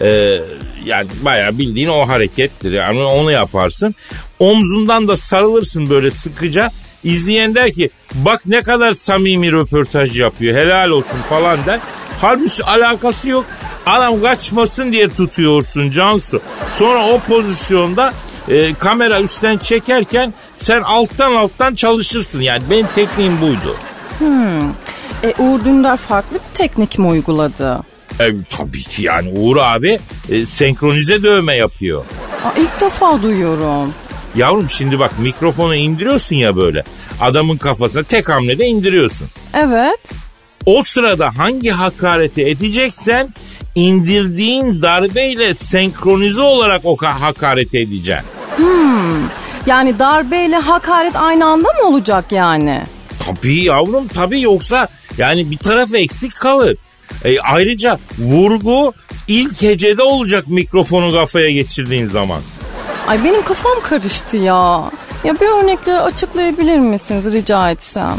E, 0.00 0.38
yani 0.84 1.08
bayağı 1.22 1.58
bildiğin 1.58 1.88
o 1.88 2.08
harekettir. 2.08 2.72
Yani 2.72 3.02
onu 3.02 3.30
yaparsın. 3.30 3.94
Omzundan 4.38 5.08
da 5.08 5.16
sarılırsın 5.16 5.90
böyle 5.90 6.10
sıkıca. 6.10 6.70
İzleyen 7.04 7.54
der 7.54 7.72
ki 7.72 7.90
bak 8.14 8.42
ne 8.46 8.60
kadar 8.62 8.92
samimi 8.92 9.52
röportaj 9.52 10.20
yapıyor 10.20 10.56
helal 10.56 10.90
olsun 10.90 11.18
falan 11.28 11.66
der. 11.66 11.80
Halbuki 12.20 12.64
alakası 12.64 13.28
yok. 13.28 13.44
Adam 13.86 14.22
kaçmasın 14.22 14.92
diye 14.92 15.08
tutuyorsun 15.08 15.90
Cansu. 15.90 16.40
Sonra 16.78 17.06
o 17.06 17.20
pozisyonda 17.20 18.12
e, 18.48 18.74
kamera 18.74 19.22
üstten 19.22 19.58
çekerken 19.58 20.34
sen 20.54 20.80
alttan 20.80 21.34
alttan 21.34 21.74
çalışırsın. 21.74 22.40
Yani 22.40 22.62
benim 22.70 22.86
tekniğim 22.94 23.40
buydu. 23.40 23.76
Hmm. 24.18 24.68
E 25.22 25.34
Uğur 25.38 25.64
Dündar 25.64 25.96
farklı 25.96 26.34
bir 26.34 26.54
teknik 26.54 26.98
mi 26.98 27.06
uyguladı? 27.06 27.80
E, 28.20 28.26
tabii 28.56 28.82
ki 28.82 29.02
yani 29.02 29.32
Uğur 29.38 29.56
abi 29.56 29.98
e, 30.30 30.46
senkronize 30.46 31.22
dövme 31.22 31.56
yapıyor. 31.56 32.04
Aa, 32.44 32.52
ilk 32.56 32.80
defa 32.80 33.22
duyuyorum. 33.22 33.94
Yavrum 34.36 34.70
şimdi 34.70 34.98
bak 34.98 35.18
mikrofonu 35.18 35.74
indiriyorsun 35.74 36.36
ya 36.36 36.56
böyle. 36.56 36.84
Adamın 37.20 37.56
kafasına 37.56 38.02
tek 38.02 38.28
hamlede 38.28 38.66
indiriyorsun. 38.66 39.28
Evet. 39.54 40.12
O 40.66 40.82
sırada 40.82 41.30
hangi 41.36 41.70
hakareti 41.70 42.46
edeceksen 42.46 43.34
indirdiğin 43.74 44.82
darbeyle 44.82 45.54
senkronize 45.54 46.40
olarak 46.40 46.80
o 46.84 46.96
hakareti 46.96 47.78
edeceksin. 47.78 48.26
Yani 49.66 49.98
darbeyle 49.98 50.56
hakaret 50.56 51.16
aynı 51.16 51.46
anda 51.46 51.68
mı 51.68 51.88
olacak 51.88 52.32
yani? 52.32 52.82
Tabii 53.26 53.64
yavrum 53.64 54.08
tabii 54.08 54.40
yoksa 54.40 54.88
yani 55.18 55.50
bir 55.50 55.56
taraf 55.56 55.94
eksik 55.94 56.36
kalır. 56.36 56.76
E, 57.24 57.40
ayrıca 57.40 57.98
vurgu 58.18 58.92
ilk 59.28 59.62
hecede 59.62 60.02
olacak 60.02 60.48
mikrofonu 60.48 61.12
kafaya 61.12 61.50
geçirdiğin 61.50 62.06
zaman. 62.06 62.42
Ay 63.06 63.24
benim 63.24 63.42
kafam 63.42 63.80
karıştı 63.82 64.36
ya. 64.36 64.90
Ya 65.24 65.34
bir 65.40 65.62
örnekle 65.62 66.00
açıklayabilir 66.00 66.78
misiniz 66.78 67.32
rica 67.32 67.70
etsem? 67.70 68.18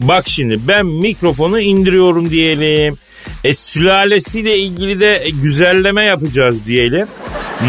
Bak 0.00 0.28
şimdi 0.28 0.68
ben 0.68 0.86
mikrofonu 0.86 1.60
indiriyorum 1.60 2.30
diyelim. 2.30 2.98
E 3.44 3.54
sülalesiyle 3.54 4.58
ilgili 4.58 5.00
de 5.00 5.22
e, 5.24 5.30
güzelleme 5.30 6.02
yapacağız 6.02 6.66
diyelim. 6.66 7.08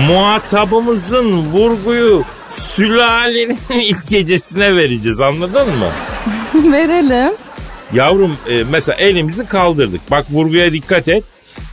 Muhatabımızın 0.08 1.32
vurguyu 1.32 2.24
sülalenin 2.52 3.58
ilk 3.74 4.08
gecesine 4.08 4.76
vereceğiz 4.76 5.20
anladın 5.20 5.68
mı? 5.70 5.92
Verelim. 6.72 7.34
Yavrum 7.94 8.38
e, 8.50 8.64
mesela 8.70 8.96
elimizi 8.96 9.48
kaldırdık. 9.48 10.12
Bak 10.12 10.26
vurguya 10.30 10.74
dikkat 10.74 11.08
et. 11.08 11.24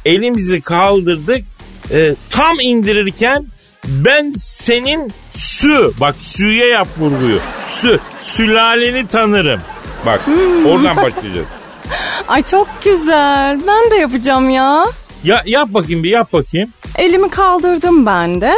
Elimizi 0.04 0.60
kaldırdık. 0.60 1.44
E, 1.90 2.14
tam 2.30 2.60
indirirken 2.60 3.46
ben 3.88 4.32
senin 4.36 5.12
sü 5.36 5.90
bak 6.00 6.14
süye 6.18 6.66
yap 6.66 6.88
vurguyu. 6.98 7.38
Sü 7.68 7.98
sülaleni 8.20 9.06
tanırım. 9.06 9.60
Bak 10.06 10.20
oradan 10.66 10.96
başlayacağız. 10.96 11.46
Ay 12.28 12.42
çok 12.42 12.68
güzel. 12.84 13.60
Ben 13.66 13.90
de 13.90 13.96
yapacağım 13.96 14.50
ya. 14.50 14.86
Ya 15.24 15.42
yap 15.46 15.68
bakayım 15.68 16.02
bir 16.02 16.10
yap 16.10 16.32
bakayım. 16.32 16.70
Elimi 16.98 17.28
kaldırdım 17.30 18.06
ben 18.06 18.40
de. 18.40 18.54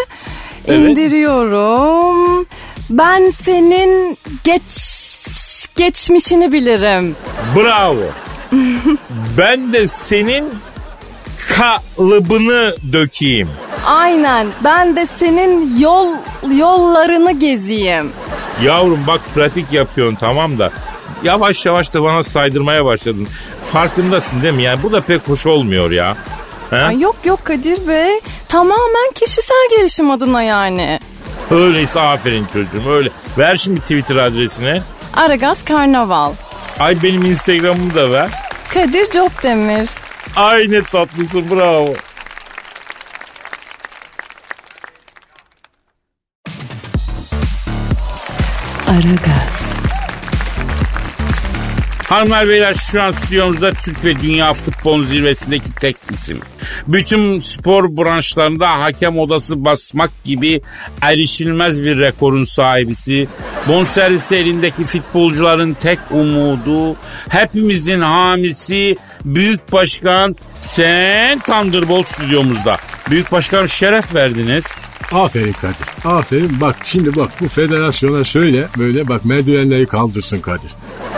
Evet. 0.67 0.79
İndiriyorum. 0.81 2.47
Ben 2.91 3.33
senin 3.45 4.19
geç 4.45 4.63
geçmişini 5.77 6.53
bilirim. 6.53 7.17
Bravo. 7.57 8.03
ben 9.39 9.73
de 9.73 9.87
senin 9.87 10.45
kalıbını 11.57 12.75
dökeyim. 12.93 13.49
Aynen. 13.87 14.47
Ben 14.65 14.97
de 14.97 15.07
senin 15.19 15.79
yol 15.81 16.09
yollarını 16.57 17.33
gezeyim. 17.39 18.13
Yavrum 18.63 19.01
bak 19.07 19.21
pratik 19.35 19.73
yapıyorsun 19.73 20.15
tamam 20.15 20.59
da 20.59 20.71
yavaş 21.25 21.67
yavaş 21.67 21.95
da 21.95 22.03
bana 22.03 22.23
saydırmaya 22.23 22.85
başladın. 22.85 23.29
Farkındasın 23.73 24.43
değil 24.43 24.55
mi? 24.55 24.63
Yani 24.63 24.83
bu 24.83 24.93
da 24.93 25.01
pek 25.01 25.29
hoş 25.29 25.47
olmuyor 25.47 25.91
ya. 25.91 26.17
He? 26.71 26.77
Ay 26.77 27.01
yok 27.01 27.17
yok 27.25 27.45
Kadir 27.45 27.89
Bey. 27.89 28.21
Tamamen 28.49 29.13
kişisel 29.15 29.69
gelişim 29.79 30.11
adına 30.11 30.43
yani. 30.43 31.01
Öyleyse 31.51 32.01
aferin 32.01 32.47
çocuğum 32.47 32.91
öyle. 32.91 33.11
Ver 33.39 33.57
şimdi 33.57 33.81
Twitter 33.81 34.17
adresini. 34.17 34.81
Aragaz 35.17 35.65
Karnaval. 35.65 36.33
Ay 36.81 37.03
benim 37.03 37.25
Instagram'ımı 37.25 37.95
da 37.95 38.11
ver. 38.11 38.29
Kadir 38.75 39.11
Copdemir. 39.11 39.89
Ay 40.39 40.71
ne 40.71 40.83
tatlısın 40.83 41.51
bravo. 41.51 41.95
Aragaz, 48.89 49.75
Hanımlar 52.09 52.49
beyler 52.49 52.75
şu 52.75 53.03
an 53.03 53.13
stüdyomuzda 53.13 53.71
Türk 53.71 54.05
ve 54.05 54.21
Dünya 54.21 54.55
futbol 54.55 55.03
zirvesindeki 55.03 55.75
tek 55.81 55.97
isim. 56.11 56.41
Bütün 56.87 57.39
spor 57.39 57.97
branşlarında 57.97 58.81
hakem 58.81 59.19
odası 59.19 59.65
basmak 59.65 60.25
gibi 60.25 60.61
erişilmez 61.03 61.83
bir 61.83 61.99
rekorun 61.99 62.45
sahibisi. 62.45 63.29
Bonservisi 63.69 64.37
elindeki 64.37 64.85
futbolcuların 64.85 65.75
tek 65.75 65.99
umudu. 66.11 66.97
Hepimizin 67.29 68.01
hamisi 68.01 68.97
Büyük 69.25 69.73
Başkan 69.73 70.37
Sen 70.55 71.39
Thunderbolt 71.39 72.07
stüdyomuzda. 72.07 72.77
Büyük 73.11 73.33
Başkan 73.33 73.67
şeref 73.67 74.15
verdiniz. 74.15 74.65
Aferin 75.13 75.53
Kadir. 75.53 75.87
Aferin. 76.05 76.61
Bak 76.61 76.77
şimdi 76.85 77.17
bak 77.17 77.31
bu 77.41 77.49
federasyona 77.49 78.25
söyle 78.25 78.65
böyle 78.79 79.09
bak 79.09 79.25
merdivenleri 79.25 79.87
kaldırsın 79.87 80.41
Kadir. 80.41 80.71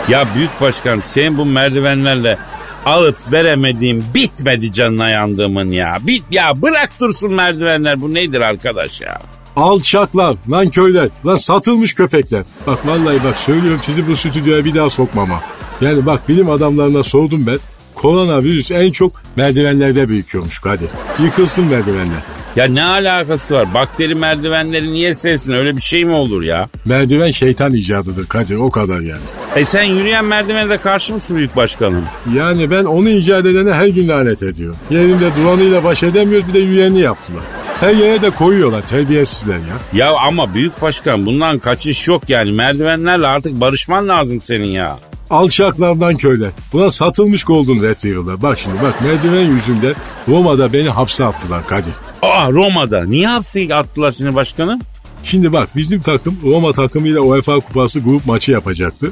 Ya 0.09 0.27
Büyük 0.35 0.61
Başkan 0.61 0.99
sen 0.99 1.37
bu 1.37 1.45
merdivenlerle 1.45 2.37
alıp 2.85 3.17
veremediğim 3.31 4.05
bitmedi 4.13 4.71
canına 4.71 5.09
yandığımın 5.09 5.69
ya. 5.69 5.97
Bit 6.01 6.23
ya 6.31 6.61
bırak 6.61 6.89
dursun 6.99 7.33
merdivenler 7.33 8.01
bu 8.01 8.13
nedir 8.13 8.41
arkadaş 8.41 9.01
ya? 9.01 9.21
Alçaklar, 9.55 10.35
lan 10.51 10.69
köyler, 10.69 11.09
lan 11.25 11.35
satılmış 11.35 11.93
köpekler. 11.93 12.43
Bak 12.67 12.87
vallahi 12.87 13.23
bak 13.23 13.37
söylüyorum 13.37 13.79
sizi 13.83 14.07
bu 14.07 14.15
stüdyoya 14.15 14.65
bir 14.65 14.75
daha 14.75 14.89
sokmama. 14.89 15.41
Yani 15.81 16.05
bak 16.05 16.29
bilim 16.29 16.49
adamlarına 16.49 17.03
sordum 17.03 17.47
ben. 17.47 17.59
Koronavirüs 17.95 18.71
en 18.71 18.91
çok 18.91 19.21
merdivenlerde 19.35 20.09
büyüküyormuş 20.09 20.59
Kadir. 20.59 20.89
Yıkılsın 21.23 21.65
merdivenler. 21.65 22.17
Ya 22.55 22.65
ne 22.65 22.83
alakası 22.83 23.55
var? 23.55 23.73
Bakteri 23.73 24.15
merdivenleri 24.15 24.93
niye 24.93 25.15
sevsin? 25.15 25.53
Öyle 25.53 25.75
bir 25.75 25.81
şey 25.81 26.03
mi 26.03 26.15
olur 26.15 26.41
ya? 26.41 26.69
Merdiven 26.85 27.31
şeytan 27.31 27.73
icadıdır 27.73 28.25
Kadir 28.27 28.55
o 28.55 28.69
kadar 28.69 28.99
yani. 28.99 29.21
E 29.55 29.65
sen 29.65 29.83
yürüyen 29.83 30.25
merdivene 30.25 30.69
de 30.69 30.77
karşı 30.77 31.13
mısın 31.13 31.37
büyük 31.37 31.55
başkanım? 31.55 32.03
Yani 32.35 32.71
ben 32.71 32.85
onu 32.85 33.09
icat 33.09 33.45
edene 33.45 33.73
her 33.73 33.87
gün 33.87 34.07
lanet 34.07 34.43
ediyorum. 34.43 34.77
Yerinde 34.89 35.35
duranıyla 35.35 35.83
baş 35.83 36.03
edemiyoruz 36.03 36.47
bir 36.47 36.53
de 36.53 36.59
yüyenini 36.59 36.99
yaptılar. 36.99 37.43
Her 37.81 37.93
yere 37.93 38.21
de 38.21 38.29
koyuyorlar 38.29 38.87
terbiyesizler 38.87 39.55
ya. 39.55 39.77
Ya 39.93 40.13
ama 40.13 40.53
büyük 40.53 40.81
başkan 40.81 41.25
bundan 41.25 41.59
kaçış 41.59 42.07
yok 42.07 42.29
yani. 42.29 42.51
Merdivenlerle 42.51 43.27
artık 43.27 43.61
barışman 43.61 44.07
lazım 44.07 44.41
senin 44.41 44.67
ya. 44.67 44.99
Alçaklardan 45.29 46.15
köyler. 46.17 46.49
Buna 46.73 46.89
satılmış 46.91 47.43
Golden 47.43 47.81
Retriever'lar. 47.81 48.41
Bak 48.41 48.59
şimdi 48.59 48.75
bak 48.83 49.01
merdiven 49.01 49.47
yüzünden 49.47 49.95
Roma'da 50.27 50.73
beni 50.73 50.89
hapse 50.89 51.25
attılar 51.25 51.67
Kadir. 51.67 51.93
Aa 52.21 52.51
Roma'da. 52.51 53.05
Niye 53.05 53.27
hapse 53.27 53.75
attılar 53.75 54.11
seni 54.11 54.35
başkanım? 54.35 54.79
Şimdi 55.23 55.53
bak 55.53 55.69
bizim 55.75 56.01
takım 56.01 56.37
Roma 56.43 56.73
takımıyla 56.73 57.21
UEFA 57.21 57.59
kupası 57.59 57.99
grup 57.99 58.25
maçı 58.25 58.51
yapacaktı. 58.51 59.11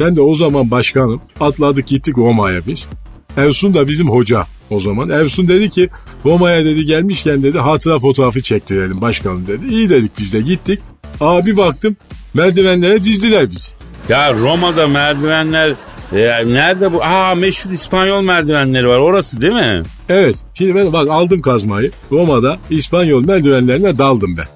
Ben 0.00 0.16
de 0.16 0.20
o 0.20 0.34
zaman 0.34 0.70
başkanım. 0.70 1.20
Atladık 1.40 1.86
gittik 1.86 2.18
Roma'ya 2.18 2.66
biz. 2.66 2.88
Ersun 3.36 3.74
da 3.74 3.88
bizim 3.88 4.10
hoca 4.10 4.46
o 4.70 4.80
zaman. 4.80 5.08
Ersun 5.08 5.48
dedi 5.48 5.70
ki 5.70 5.88
Roma'ya 6.24 6.64
dedi 6.64 6.84
gelmişken 6.84 7.42
dedi 7.42 7.58
hatıra 7.58 7.98
fotoğrafı 7.98 8.42
çektirelim 8.42 9.00
başkanım 9.00 9.46
dedi. 9.46 9.66
İyi 9.74 9.90
dedik 9.90 10.12
biz 10.18 10.32
de 10.32 10.40
gittik. 10.40 10.80
Abi 11.20 11.56
baktım 11.56 11.96
merdivenlere 12.34 13.02
dizdiler 13.02 13.50
bizi. 13.50 13.72
Ya 14.08 14.34
Roma'da 14.34 14.88
merdivenler 14.88 15.74
e, 16.12 16.18
nerede 16.46 16.92
bu? 16.92 17.04
Aa 17.04 17.34
meşhur 17.34 17.70
İspanyol 17.70 18.22
merdivenleri 18.22 18.88
var. 18.88 18.98
Orası 18.98 19.40
değil 19.40 19.52
mi? 19.52 19.82
Evet 20.08 20.36
şimdi 20.54 20.74
ben 20.74 20.92
bak 20.92 21.08
aldım 21.10 21.42
kazmayı. 21.42 21.90
Roma'da 22.12 22.58
İspanyol 22.70 23.24
merdivenlerine 23.24 23.98
daldım 23.98 24.36
ben. 24.36 24.46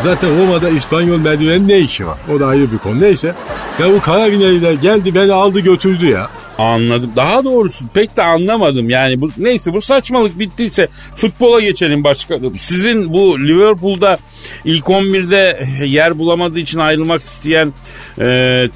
Zaten 0.00 0.40
Roma'da 0.42 0.68
İspanyol 0.68 1.18
merdivenin 1.18 1.68
ne 1.68 1.78
işi 1.78 2.06
var? 2.06 2.18
O 2.36 2.40
da 2.40 2.46
ayrı 2.46 2.72
bir 2.72 2.78
konu. 2.78 3.00
Neyse. 3.00 3.34
Ya 3.80 3.92
bu 3.92 4.00
Karabineliler 4.00 4.72
geldi 4.72 5.14
beni 5.14 5.32
aldı 5.32 5.60
götürdü 5.60 6.06
ya. 6.06 6.28
Anladım. 6.60 7.10
Daha 7.16 7.44
doğrusu 7.44 7.84
pek 7.94 8.16
de 8.16 8.22
anlamadım. 8.22 8.90
Yani 8.90 9.20
bu 9.20 9.30
neyse 9.38 9.72
bu 9.72 9.80
saçmalık 9.80 10.38
bittiyse 10.38 10.88
futbola 11.16 11.60
geçelim 11.60 12.04
başkanım. 12.04 12.58
Sizin 12.58 13.14
bu 13.14 13.40
Liverpool'da 13.40 14.18
ilk 14.64 14.84
11'de 14.84 15.66
yer 15.86 16.18
bulamadığı 16.18 16.58
için 16.58 16.78
ayrılmak 16.78 17.22
isteyen 17.22 17.72
e, 18.20 18.24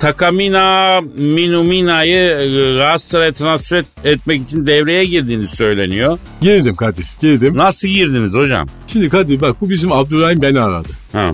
Takamina 0.01 1.01
Minumina'yı 1.17 2.19
e, 2.37 2.47
Galatasaray'a 2.77 3.33
transfer 3.33 3.77
et- 3.79 3.87
etmek 4.05 4.43
için 4.43 4.67
devreye 4.67 5.05
girdiğini 5.05 5.47
söyleniyor. 5.47 6.19
Girdim 6.41 6.75
Kadir 6.75 7.07
girdim. 7.21 7.57
Nasıl 7.57 7.89
girdiniz 7.89 8.35
hocam? 8.35 8.67
Şimdi 8.87 9.09
Kadir 9.09 9.41
bak 9.41 9.57
bu 9.61 9.71
bizim 9.71 9.93
Abdurrahim 9.93 10.43
beni 10.43 10.61
aradı. 10.61 10.89
Ha. 11.13 11.31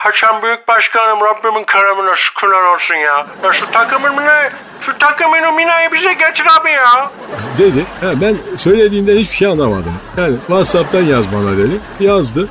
Hasan 0.00 0.42
Büyük 0.42 0.68
Başkanım 0.68 1.20
Rabbimin 1.20 1.64
keremine 1.64 2.16
şükürler 2.16 2.74
olsun 2.74 2.94
ya. 2.94 3.26
Ya 3.44 3.52
şu 3.52 3.70
takımın 3.70 4.16
ne? 4.16 4.50
Şu 4.80 4.98
takımın 4.98 5.54
Mina'yı 5.56 5.92
bize 5.92 6.12
getir 6.12 6.46
abi 6.60 6.70
ya. 6.70 7.10
Dedi. 7.58 7.84
Ha, 8.00 8.12
ben 8.20 8.36
söylediğinden 8.56 9.16
hiçbir 9.16 9.36
şey 9.36 9.48
anlamadım. 9.48 9.92
Yani 10.16 10.36
Whatsapp'tan 10.36 11.02
yaz 11.02 11.32
bana 11.32 11.56
dedi. 11.56 11.80
Yazdı. 12.00 12.48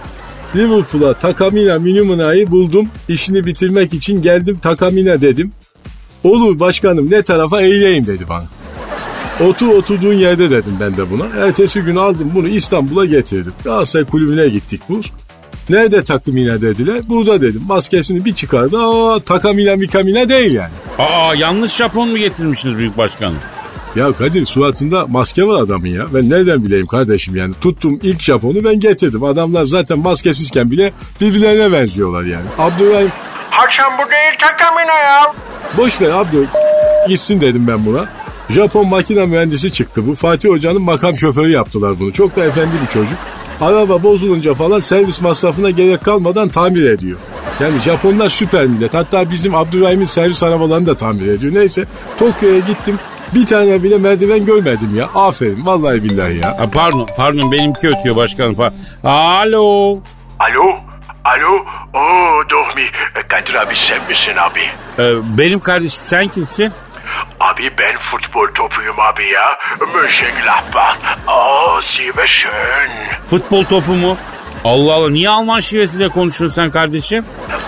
Liverpool'a 0.55 1.13
Takamina 1.13 1.79
Minumina'yı 1.79 2.51
buldum. 2.51 2.89
İşini 3.07 3.45
bitirmek 3.45 3.93
için 3.93 4.21
geldim 4.21 4.57
Takamina 4.57 5.21
dedim. 5.21 5.53
Olur 6.23 6.59
başkanım 6.59 7.11
ne 7.11 7.23
tarafa 7.23 7.61
eğileyim 7.61 8.07
dedi 8.07 8.25
bana. 8.29 8.45
Otur 9.49 9.67
oturduğun 9.67 10.13
yerde 10.13 10.51
dedim 10.51 10.77
ben 10.81 10.97
de 10.97 11.11
buna. 11.11 11.45
Ertesi 11.45 11.81
gün 11.81 11.95
aldım 11.95 12.31
bunu 12.35 12.47
İstanbul'a 12.47 13.05
getirdim. 13.05 13.53
Galatasaray 13.63 14.05
kulübüne 14.05 14.47
gittik 14.47 14.81
bu. 14.89 15.01
Nerede 15.69 16.03
takımına 16.03 16.61
dediler. 16.61 17.01
Burada 17.09 17.41
dedim. 17.41 17.61
Maskesini 17.67 18.25
bir 18.25 18.35
çıkardı. 18.35 18.77
Aa 18.79 19.19
takamina 19.19 19.75
mikamina 19.75 20.29
değil 20.29 20.51
yani. 20.53 20.71
Aa 20.97 21.35
yanlış 21.35 21.75
Japon 21.75 22.09
mu 22.09 22.17
getirmişsiniz 22.17 22.77
büyük 22.77 22.97
başkanım? 22.97 23.37
Ya 23.95 24.11
Kadir 24.13 24.45
suratında 24.45 25.07
maske 25.07 25.43
var 25.47 25.61
adamın 25.61 25.87
ya. 25.87 26.03
Ben 26.13 26.29
nereden 26.29 26.65
bileyim 26.65 26.87
kardeşim 26.87 27.35
yani. 27.35 27.53
Tuttum 27.61 27.99
ilk 28.03 28.21
Japon'u 28.21 28.63
ben 28.63 28.79
getirdim. 28.79 29.23
Adamlar 29.23 29.63
zaten 29.63 29.99
maskesizken 29.99 30.71
bile 30.71 30.93
birbirlerine 31.21 31.71
benziyorlar 31.71 32.23
yani. 32.23 32.45
Abdurrahim 32.57 33.11
Hasan 33.49 33.91
bu 33.97 34.11
değil 34.11 34.39
takamina 34.41 34.95
ya. 34.95 35.33
boş 35.77 36.01
ver 36.01 36.09
Abdur 36.09 36.45
gitsin 37.07 37.41
dedim 37.41 37.67
ben 37.67 37.85
buna. 37.85 38.05
Japon 38.49 38.87
makine 38.87 39.25
mühendisi 39.25 39.73
çıktı 39.73 40.07
bu. 40.07 40.15
Fatih 40.15 40.49
Hoca'nın 40.49 40.81
makam 40.81 41.17
şoförü 41.17 41.51
yaptılar 41.51 41.99
bunu. 41.99 42.13
Çok 42.13 42.35
da 42.35 42.45
efendi 42.45 42.71
bir 42.81 42.93
çocuk. 42.93 43.17
Araba 43.61 44.03
bozulunca 44.03 44.53
falan 44.53 44.79
servis 44.79 45.21
masrafına 45.21 45.69
gerek 45.69 46.03
kalmadan 46.03 46.49
tamir 46.49 46.83
ediyor. 46.89 47.17
Yani 47.59 47.79
Japonlar 47.79 48.29
süper 48.29 48.67
millet. 48.67 48.93
Hatta 48.93 49.31
bizim 49.31 49.55
Abdurrahim'in 49.55 50.05
servis 50.05 50.43
arabalarını 50.43 50.85
da 50.85 50.95
tamir 50.97 51.27
ediyor. 51.27 51.53
Neyse 51.55 51.85
Tokyo'ya 52.17 52.59
gittim. 52.59 52.99
Bir 53.35 53.45
tane 53.45 53.83
bile 53.83 53.97
merdiven 53.97 54.45
görmedim 54.45 54.95
ya. 54.95 55.09
Aferin 55.15 55.65
vallahi 55.65 56.03
billahi 56.03 56.37
ya. 56.37 56.47
Ha, 56.59 56.65
pardon 56.73 57.07
pardon 57.17 57.51
benimki 57.51 57.87
ötüyor 57.87 58.15
başkanım. 58.15 58.53
Pa- 58.55 58.71
Alo. 59.03 59.91
Alo? 60.39 60.65
Alo? 61.25 61.53
Oo 61.93 62.49
Dohmi. 62.51 62.81
E, 63.15 63.27
Kadir 63.27 63.53
abi 63.53 63.75
sen 63.75 63.99
misin 64.09 64.31
abi? 64.39 64.59
Ee, 65.03 65.37
benim 65.37 65.59
kardeşim 65.59 66.03
sen 66.05 66.27
kimsin? 66.27 66.71
Abi 67.39 67.71
ben 67.77 67.97
futbol 67.97 68.47
topuyum 68.47 68.99
abi 68.99 69.25
ya. 69.27 69.57
Mönchengladbach. 69.93 70.97
Aa 71.27 71.81
Sie 71.81 72.17
ve 72.17 72.27
schön. 72.27 72.89
Futbol 73.29 73.63
topu 73.65 73.91
mu? 73.93 74.17
Allah 74.63 74.93
Allah 74.93 75.09
niye 75.09 75.29
Alman 75.29 75.59
şivesiyle 75.59 76.09
konuşuyorsun 76.09 76.55
sen 76.55 76.71
kardeşim? 76.71 77.25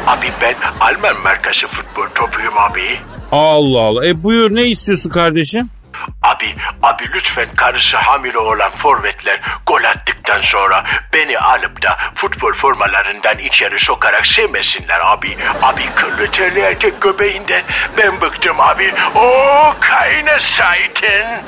Abi 0.08 0.28
ben 0.42 0.56
Alman 0.80 1.22
markası 1.24 1.68
futbol 1.68 2.08
topuyum 2.16 2.58
abi. 2.58 2.84
Allah 3.32 3.80
Allah. 3.82 4.06
E 4.08 4.24
buyur 4.24 4.56
ne 4.56 4.64
istiyorsun 4.64 5.10
kardeşim? 5.10 5.70
Abi, 6.22 6.56
abi 6.84 7.04
lütfen 7.14 7.50
karısı 7.56 7.98
hamile 7.98 8.38
olan 8.38 8.72
forvetler 8.78 9.40
gol 9.66 9.84
attıktan 9.84 10.42
sonra 10.42 10.84
beni 11.14 11.40
alıp 11.40 11.82
da 11.82 11.98
futbol 12.16 12.54
formalarından 12.54 13.38
içeri 13.38 13.80
sokarak 13.80 14.28
sevmesinler 14.28 15.00
abi. 15.00 15.38
Abi 15.62 15.82
kıllı 15.96 16.32
terli 16.32 16.60
erkek 16.60 17.02
göbeğinden 17.02 17.64
ben 17.98 18.22
bıktım 18.22 18.60
abi. 18.60 18.94
O 19.16 19.30
kayne 19.80 20.40
sayten. 20.40 21.42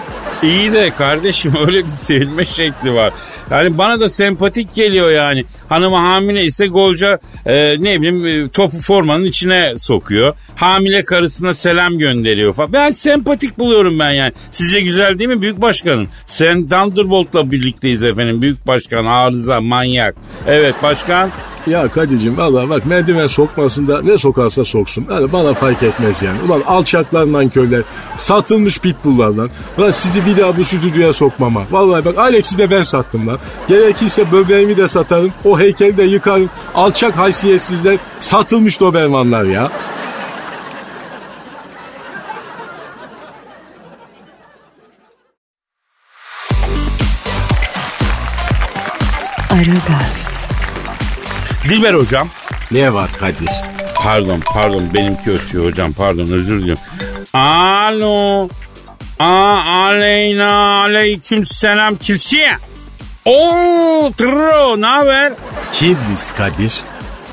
İyi 0.43 0.74
de 0.74 0.96
kardeşim 0.96 1.53
öyle 1.67 1.84
bir 1.84 1.89
sevilme 1.89 2.46
şekli 2.46 2.93
var. 2.93 3.13
Yani 3.51 3.77
bana 3.77 4.00
da 4.00 4.10
sempatik 4.10 4.75
geliyor 4.75 5.12
yani. 5.12 5.46
Hanımı 5.70 5.96
hamile 5.96 6.43
ise 6.43 6.67
golca 6.67 7.20
e, 7.46 7.84
ne 7.84 8.01
bileyim 8.01 8.25
e, 8.25 8.50
topu 8.50 8.77
formanın 8.77 9.24
içine 9.24 9.74
sokuyor. 9.77 10.36
Hamile 10.55 11.05
karısına 11.05 11.53
selam 11.53 11.98
gönderiyor 11.98 12.53
falan. 12.53 12.74
Ben 12.74 12.91
sempatik 12.91 13.60
buluyorum 13.60 14.00
ben 14.00 14.12
yani. 14.12 14.34
Sizce 14.51 14.82
güzel 14.82 15.20
değil 15.20 15.29
mi 15.29 15.41
büyük 15.41 15.62
başkanım? 15.62 16.08
Sen 16.25 16.67
Thunderbolt'la 16.67 17.51
birlikteyiz 17.51 18.03
efendim 18.03 18.41
büyük 18.41 18.67
başkan 18.67 19.05
arıza 19.05 19.62
manyak. 19.62 20.15
Evet 20.48 20.75
başkan. 20.84 21.29
Ya 21.67 21.88
Kadir'cim 21.91 22.38
valla 22.38 22.70
bak 22.70 22.86
merdiven 22.86 23.27
sokmasında 23.27 24.01
ne 24.01 24.17
sokarsa 24.17 24.63
soksun. 24.63 25.05
Yani 25.12 25.32
bana 25.32 25.53
fark 25.53 25.84
etmez 25.84 26.22
yani. 26.22 26.38
Ulan 26.48 26.62
alçaklar 26.67 27.34
nankörler. 27.34 27.82
Satılmış 28.17 28.79
pitbulllardan. 28.79 29.50
Ulan 29.77 29.91
sizi 29.91 30.25
bir 30.25 30.38
daha 30.38 30.58
bu 30.58 30.63
stüdyoya 30.63 31.13
sokmama. 31.13 31.63
Vallahi 31.72 32.05
bak 32.05 32.17
Alex'i 32.17 32.58
de 32.58 32.70
ben 32.72 32.82
sattım 32.82 33.27
lan. 33.27 33.38
Gerekirse 33.67 34.32
böbreğimi 34.32 34.77
de 34.77 34.88
satarım. 34.88 35.34
O 35.43 35.52
heykeli 35.60 35.98
de 35.98 36.03
yıkarım. 36.03 36.50
Alçak 36.75 37.17
haysiyetsizler. 37.17 37.98
Satılmış 38.20 38.79
dobermanlar 38.79 39.46
ya. 39.46 39.72
Aragaz, 49.51 50.29
Dilber 51.70 51.94
hocam. 51.94 52.27
Ne 52.72 52.94
var 52.94 53.09
Kadir? 53.20 53.50
Pardon 53.96 54.39
pardon 54.53 54.83
benimki 54.94 55.31
ötüyor 55.31 55.66
hocam 55.66 55.94
pardon 55.94 56.31
özür 56.31 56.59
diliyorum. 56.59 56.83
Alo. 57.33 58.50
Aa, 59.20 59.85
aleyna 59.85 60.81
aleyküm 60.81 61.46
selam 61.46 61.96
kimsin? 61.96 62.39
Oo 63.25 64.12
tro 64.18 64.81
ne 64.81 64.86
haber? 64.86 65.33
Kimmiş 65.72 66.31
Kadir? 66.38 66.81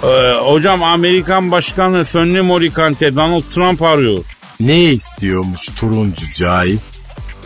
Ee, 0.02 0.40
hocam 0.44 0.82
Amerikan 0.82 1.50
Başkanı 1.50 2.04
Fönlü 2.04 2.42
Morikante 2.42 3.14
Donald 3.16 3.42
Trump 3.42 3.82
arıyor. 3.82 4.24
Ne 4.60 4.80
istiyormuş 4.82 5.68
turuncu 5.76 6.32
cahil? 6.34 6.78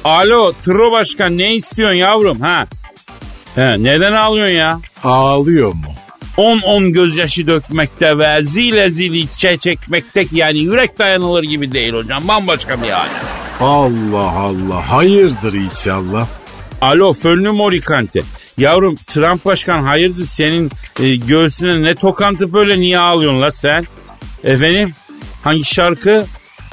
Alo 0.05 0.53
Tro 0.63 0.93
Başkan 0.93 1.39
ne 1.39 1.55
istiyorsun 1.55 1.97
yavrum 1.97 2.41
ha? 2.41 2.67
He, 3.55 3.83
neden 3.83 4.13
ağlıyorsun 4.13 4.55
ya? 4.55 4.81
Ağlıyor 5.05 5.73
mu? 5.73 5.95
10-10 6.37 6.91
gözyaşı 6.91 7.47
dökmekte 7.47 8.19
ve 8.19 8.43
zile 8.43 8.91
zil 8.91 9.13
içe 9.15 9.57
çekmekte 9.57 10.25
yani 10.33 10.59
yürek 10.59 10.99
dayanılır 10.99 11.43
gibi 11.43 11.73
değil 11.73 11.95
hocam 11.95 12.29
bambaşka 12.29 12.83
bir 12.83 12.89
hal. 12.91 13.09
Allah 13.61 14.31
Allah 14.39 14.91
hayırdır 14.93 15.53
inşallah. 15.53 16.27
Alo 16.85 17.13
Fönlü 17.13 17.51
Morikante. 17.51 18.21
Yavrum 18.59 18.95
Trump 18.95 19.45
başkan 19.45 19.83
hayırdır 19.83 20.27
senin 20.27 20.71
e, 21.01 21.17
göğsüne 21.17 21.83
ne 21.83 21.95
tokantı 21.95 22.53
böyle 22.53 22.81
niye 22.81 22.99
ağlıyorsun 22.99 23.43
la 23.43 23.53
sen? 23.53 23.87
Efendim 24.45 24.95
hangi 25.45 25.65
şarkı? 25.65 26.27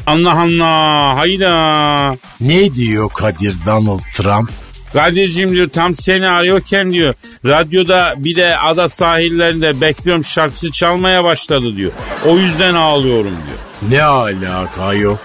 Allah 0.08 0.42
Allah 0.42 1.18
hayda. 1.18 2.18
Ne 2.42 2.74
diyor 2.74 3.10
Kadir 3.10 3.56
Donald 3.66 4.00
Trump? 4.16 4.50
Kadir'cim 4.94 5.50
diyor 5.50 5.70
tam 5.70 5.94
seni 5.94 6.28
arıyorken 6.28 6.92
diyor 6.92 7.14
radyoda 7.46 8.14
bir 8.18 8.36
de 8.36 8.58
ada 8.58 8.90
sahillerinde 8.90 9.82
bekliyorum 9.82 10.24
şarkısı 10.24 10.72
çalmaya 10.72 11.24
başladı 11.24 11.76
diyor. 11.76 11.92
O 12.26 12.38
yüzden 12.38 12.74
ağlıyorum 12.76 13.34
diyor. 13.48 13.92
Ne 13.92 14.04
alaka 14.04 14.94
yok? 14.94 15.20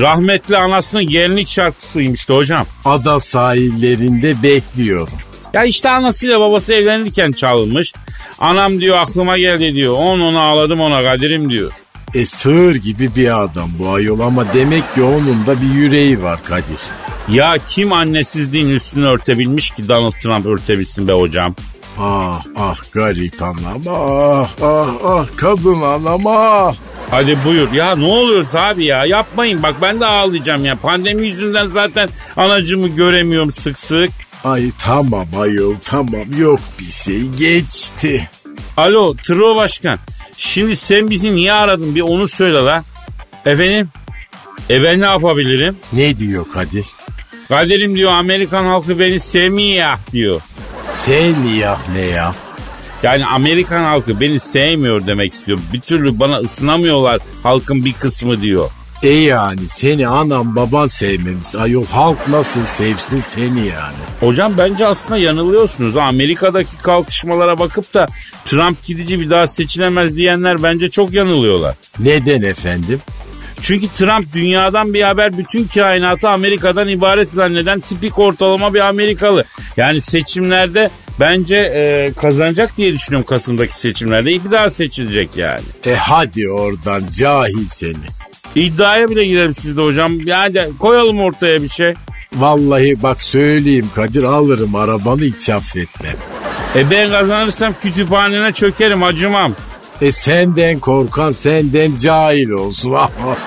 Rahmetli 0.00 0.56
anasının 0.56 1.08
gelinlik 1.08 1.48
şarkısıymıştı 1.48 2.34
hocam. 2.34 2.66
Ada 2.84 3.20
sahillerinde 3.20 4.42
bekliyorum. 4.42 5.14
Ya 5.54 5.64
işte 5.64 5.90
anasıyla 5.90 6.40
babası 6.40 6.74
evlenirken 6.74 7.32
çalınmış. 7.32 7.92
Anam 8.38 8.80
diyor 8.80 8.96
aklıma 8.96 9.38
geldi 9.38 9.74
diyor. 9.74 9.94
On 9.98 10.20
ona 10.20 10.40
ağladım 10.40 10.80
ona 10.80 11.02
Kadir'im 11.02 11.50
diyor. 11.50 11.72
E 12.14 12.26
sığır 12.26 12.74
gibi 12.74 13.16
bir 13.16 13.42
adam 13.42 13.70
bu 13.78 13.88
ayol 13.88 14.20
ama 14.20 14.52
demek 14.52 14.94
ki 14.94 15.02
onun 15.02 15.46
da 15.46 15.62
bir 15.62 15.74
yüreği 15.74 16.22
var 16.22 16.44
Kadir. 16.44 16.80
Ya 17.28 17.54
kim 17.68 17.92
annesizliğin 17.92 18.68
üstünü 18.68 19.06
örtebilmiş 19.06 19.70
ki 19.70 19.88
Donald 19.88 20.12
Trump 20.12 20.46
örtebilsin 20.46 21.08
be 21.08 21.12
hocam? 21.12 21.54
Ah 22.02 22.42
ah 22.56 22.76
garip 22.92 23.42
anam 23.42 23.82
ah 23.88 24.48
ah 24.62 24.88
ah 25.04 25.26
kadın 25.36 25.82
anam 25.82 26.26
ah. 26.26 26.74
Hadi 27.10 27.38
buyur. 27.44 27.72
Ya 27.72 27.96
ne 27.96 28.04
oluyorsa 28.04 28.60
abi 28.60 28.84
ya 28.84 29.04
yapmayın. 29.04 29.62
Bak 29.62 29.74
ben 29.82 30.00
de 30.00 30.06
ağlayacağım 30.06 30.64
ya. 30.64 30.76
Pandemi 30.76 31.26
yüzünden 31.26 31.66
zaten 31.66 32.08
anacımı 32.36 32.88
göremiyorum 32.88 33.52
sık 33.52 33.78
sık. 33.78 34.10
Ay 34.44 34.70
tamam 34.84 35.26
ayol 35.40 35.74
tamam 35.84 36.38
yok 36.38 36.60
bir 36.78 36.90
şey 36.90 37.28
geçti. 37.28 38.30
Alo 38.76 39.14
Tro 39.14 39.56
Başkan. 39.56 39.98
Şimdi 40.36 40.76
sen 40.76 41.10
bizi 41.10 41.32
niye 41.32 41.52
aradın 41.52 41.94
bir 41.94 42.00
onu 42.00 42.28
söyle 42.28 42.58
la. 42.58 42.84
Efendim? 43.46 43.88
E 44.70 44.82
ben 44.82 45.00
ne 45.00 45.04
yapabilirim? 45.04 45.76
Ne 45.92 46.18
diyor 46.18 46.48
Kadir? 46.52 46.86
Kadir'im 47.48 47.96
diyor 47.96 48.12
Amerikan 48.12 48.64
halkı 48.64 48.98
beni 48.98 49.20
sevmiyor 49.20 49.88
diyor. 50.12 50.40
Sen 50.92 51.44
ya 51.44 51.80
ne 51.92 52.00
ya? 52.00 52.34
Yani 53.02 53.26
Amerikan 53.26 53.82
halkı 53.82 54.20
beni 54.20 54.40
sevmiyor 54.40 55.06
demek 55.06 55.34
istiyor. 55.34 55.58
Bir 55.72 55.80
türlü 55.80 56.18
bana 56.18 56.36
ısınamıyorlar 56.36 57.18
halkın 57.42 57.84
bir 57.84 57.92
kısmı 57.92 58.42
diyor. 58.42 58.70
E 59.02 59.08
yani 59.08 59.68
seni 59.68 60.08
anam 60.08 60.56
baban 60.56 60.86
sevmemiş 60.86 61.54
ayol 61.54 61.86
halk 61.86 62.28
nasıl 62.28 62.64
sevsin 62.64 63.20
seni 63.20 63.58
yani? 63.58 63.96
Hocam 64.20 64.52
bence 64.58 64.86
aslında 64.86 65.18
yanılıyorsunuz. 65.18 65.96
Amerika'daki 65.96 66.78
kalkışmalara 66.82 67.58
bakıp 67.58 67.94
da 67.94 68.06
Trump 68.44 68.84
gidici 68.84 69.20
bir 69.20 69.30
daha 69.30 69.46
seçilemez 69.46 70.16
diyenler 70.16 70.62
bence 70.62 70.90
çok 70.90 71.12
yanılıyorlar. 71.12 71.76
Neden 71.98 72.42
efendim? 72.42 73.00
Çünkü 73.62 73.88
Trump 73.88 74.32
dünyadan 74.32 74.94
bir 74.94 75.02
haber 75.02 75.38
bütün 75.38 75.64
kainatı 75.64 76.28
Amerika'dan 76.28 76.88
ibaret 76.88 77.30
zanneden 77.30 77.80
tipik 77.80 78.18
ortalama 78.18 78.74
bir 78.74 78.80
Amerikalı. 78.80 79.44
Yani 79.76 80.00
seçimlerde 80.00 80.90
bence 81.20 81.56
e, 81.56 82.12
kazanacak 82.16 82.76
diye 82.76 82.92
düşünüyorum 82.92 83.26
Kasım'daki 83.26 83.78
seçimlerde. 83.78 84.30
Bir 84.30 84.50
daha 84.50 84.70
seçilecek 84.70 85.36
yani. 85.36 85.60
E 85.86 85.94
hadi 85.94 86.50
oradan 86.50 87.02
cahil 87.18 87.66
seni. 87.66 87.94
İddiaya 88.54 89.08
bile 89.08 89.24
girelim 89.24 89.54
sizde 89.54 89.82
hocam. 89.82 90.20
Yani 90.20 90.58
koyalım 90.78 91.20
ortaya 91.20 91.62
bir 91.62 91.68
şey. 91.68 91.94
Vallahi 92.34 93.02
bak 93.02 93.22
söyleyeyim 93.22 93.90
Kadir 93.94 94.22
alırım 94.22 94.74
arabanı 94.74 95.20
hiç 95.20 95.50
affetmem. 95.50 96.16
E 96.76 96.90
ben 96.90 97.10
kazanırsam 97.10 97.74
kütüphanene 97.82 98.52
çökerim 98.52 99.02
acımam. 99.02 99.54
E 100.02 100.12
senden 100.12 100.78
korkan 100.78 101.30
senden 101.30 101.96
cahil 101.96 102.50
olsun. 102.50 102.94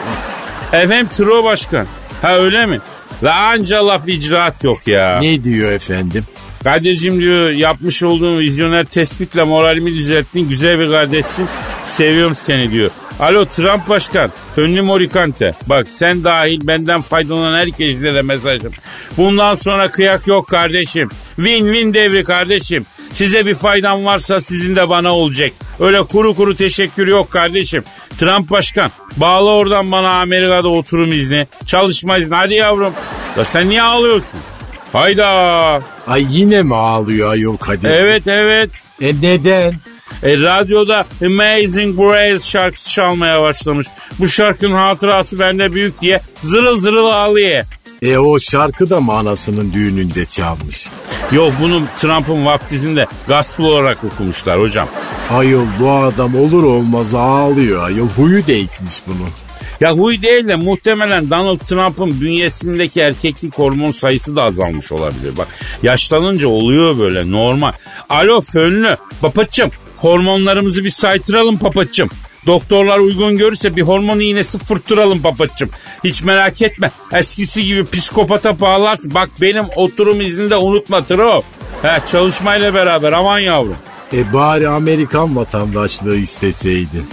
Efendim 0.73 1.07
Tro 1.17 1.43
Başkan. 1.43 1.87
Ha 2.21 2.35
öyle 2.37 2.65
mi? 2.65 2.79
La 3.23 3.33
anca 3.35 3.87
laf 3.87 4.07
icraat 4.07 4.63
yok 4.63 4.87
ya. 4.87 5.19
ne 5.21 5.43
diyor 5.43 5.71
efendim? 5.71 6.23
Kadir'cim 6.63 7.19
diyor 7.19 7.49
yapmış 7.49 8.03
olduğun 8.03 8.39
vizyoner 8.39 8.85
tespitle 8.85 9.43
moralimi 9.43 9.93
düzelttin. 9.93 10.49
Güzel 10.49 10.79
bir 10.79 10.87
kardeşsin. 10.87 11.47
Seviyorum 11.83 12.35
seni 12.35 12.71
diyor. 12.71 12.89
Alo 13.19 13.45
Trump 13.45 13.89
Başkan. 13.89 14.31
Fönlü 14.55 14.81
Morikante. 14.81 15.51
Bak 15.67 15.87
sen 15.89 16.23
dahil 16.23 16.67
benden 16.67 17.01
faydalanan 17.01 17.59
herkeslere 17.59 18.21
mesajım. 18.21 18.71
Bundan 19.17 19.55
sonra 19.55 19.91
kıyak 19.91 20.27
yok 20.27 20.47
kardeşim. 20.47 21.09
Win-win 21.37 21.93
devri 21.93 22.23
kardeşim. 22.23 22.85
Size 23.13 23.45
bir 23.45 23.55
faydam 23.55 24.05
varsa 24.05 24.41
sizin 24.41 24.75
de 24.75 24.89
bana 24.89 25.15
olacak. 25.15 25.51
Öyle 25.79 26.03
kuru 26.03 26.35
kuru 26.35 26.55
teşekkür 26.55 27.07
yok 27.07 27.31
kardeşim. 27.31 27.83
Trump 28.17 28.51
Başkan 28.51 28.91
bağla 29.17 29.51
oradan 29.51 29.91
bana 29.91 30.21
Amerika'da 30.21 30.67
oturum 30.67 31.11
izni. 31.11 31.47
Çalışma 31.65 32.17
izni. 32.17 32.35
Hadi 32.35 32.53
yavrum. 32.53 32.93
Ya 33.37 33.45
sen 33.45 33.69
niye 33.69 33.81
ağlıyorsun? 33.81 34.39
Hayda. 34.93 35.81
Ay 36.07 36.25
yine 36.29 36.63
mi 36.63 36.75
ağlıyor 36.75 37.31
ayol 37.31 37.57
Kadir? 37.57 37.89
Evet 37.89 38.27
evet. 38.27 38.69
E 39.01 39.13
neden? 39.21 39.73
E, 40.23 40.37
radyoda 40.37 41.05
Amazing 41.25 41.97
Grace 41.97 42.45
şarkısı 42.45 42.91
çalmaya 42.91 43.41
başlamış. 43.41 43.87
Bu 44.19 44.27
şarkının 44.27 44.75
hatırası 44.75 45.39
bende 45.39 45.73
büyük 45.73 46.01
diye 46.01 46.21
zırıl 46.43 46.77
zırıl 46.77 47.05
ağlıyor. 47.05 47.63
E 48.01 48.17
o 48.17 48.39
şarkı 48.39 48.89
da 48.89 48.99
mı 49.01 49.13
anasının 49.13 49.73
düğününde 49.73 50.25
çalmış? 50.25 50.89
Yok 51.31 51.53
bunu 51.61 51.83
Trump'ın 51.97 52.45
vaktizinde 52.45 53.07
gospel 53.27 53.65
olarak 53.65 54.03
okumuşlar 54.03 54.59
hocam. 54.59 54.87
Ayol 55.31 55.65
bu 55.79 55.91
adam 55.91 56.35
olur 56.35 56.63
olmaz 56.63 57.15
ağlıyor 57.15 57.83
ayol. 57.83 58.07
Huyu 58.07 58.47
değişmiş 58.47 59.01
bunun. 59.07 59.29
Ya 59.81 59.91
huy 59.91 60.21
değil 60.21 60.47
de 60.47 60.55
muhtemelen 60.55 61.29
Donald 61.29 61.59
Trump'ın 61.59 62.21
bünyesindeki 62.21 63.01
erkeklik 63.01 63.53
hormon 63.53 63.91
sayısı 63.91 64.35
da 64.35 64.43
azalmış 64.43 64.91
olabilir. 64.91 65.37
Bak 65.37 65.47
yaşlanınca 65.83 66.47
oluyor 66.47 66.99
böyle 66.99 67.31
normal. 67.31 67.71
Alo 68.09 68.41
fönlü 68.41 68.97
papaçım 69.21 69.71
hormonlarımızı 70.03 70.83
bir 70.83 70.89
saytıralım 70.89 71.57
papaçım. 71.57 72.09
Doktorlar 72.45 72.99
uygun 72.99 73.37
görürse 73.37 73.75
bir 73.75 73.81
hormon 73.81 74.19
iğnesi 74.19 74.57
fırtıralım 74.57 75.21
papaçım. 75.21 75.69
Hiç 76.03 76.23
merak 76.23 76.61
etme. 76.61 76.91
Eskisi 77.13 77.63
gibi 77.63 77.85
psikopata 77.85 78.59
bağlarsın. 78.59 79.13
Bak 79.13 79.29
benim 79.41 79.65
oturum 79.75 80.21
izninde 80.21 80.55
unutma 80.55 81.03
Tro. 81.05 81.43
He, 81.81 81.99
çalışmayla 82.11 82.73
beraber 82.73 83.11
aman 83.11 83.39
yavrum. 83.39 83.77
E 84.13 84.33
bari 84.33 84.67
Amerikan 84.67 85.35
vatandaşlığı 85.35 86.15
isteseydin. 86.15 87.05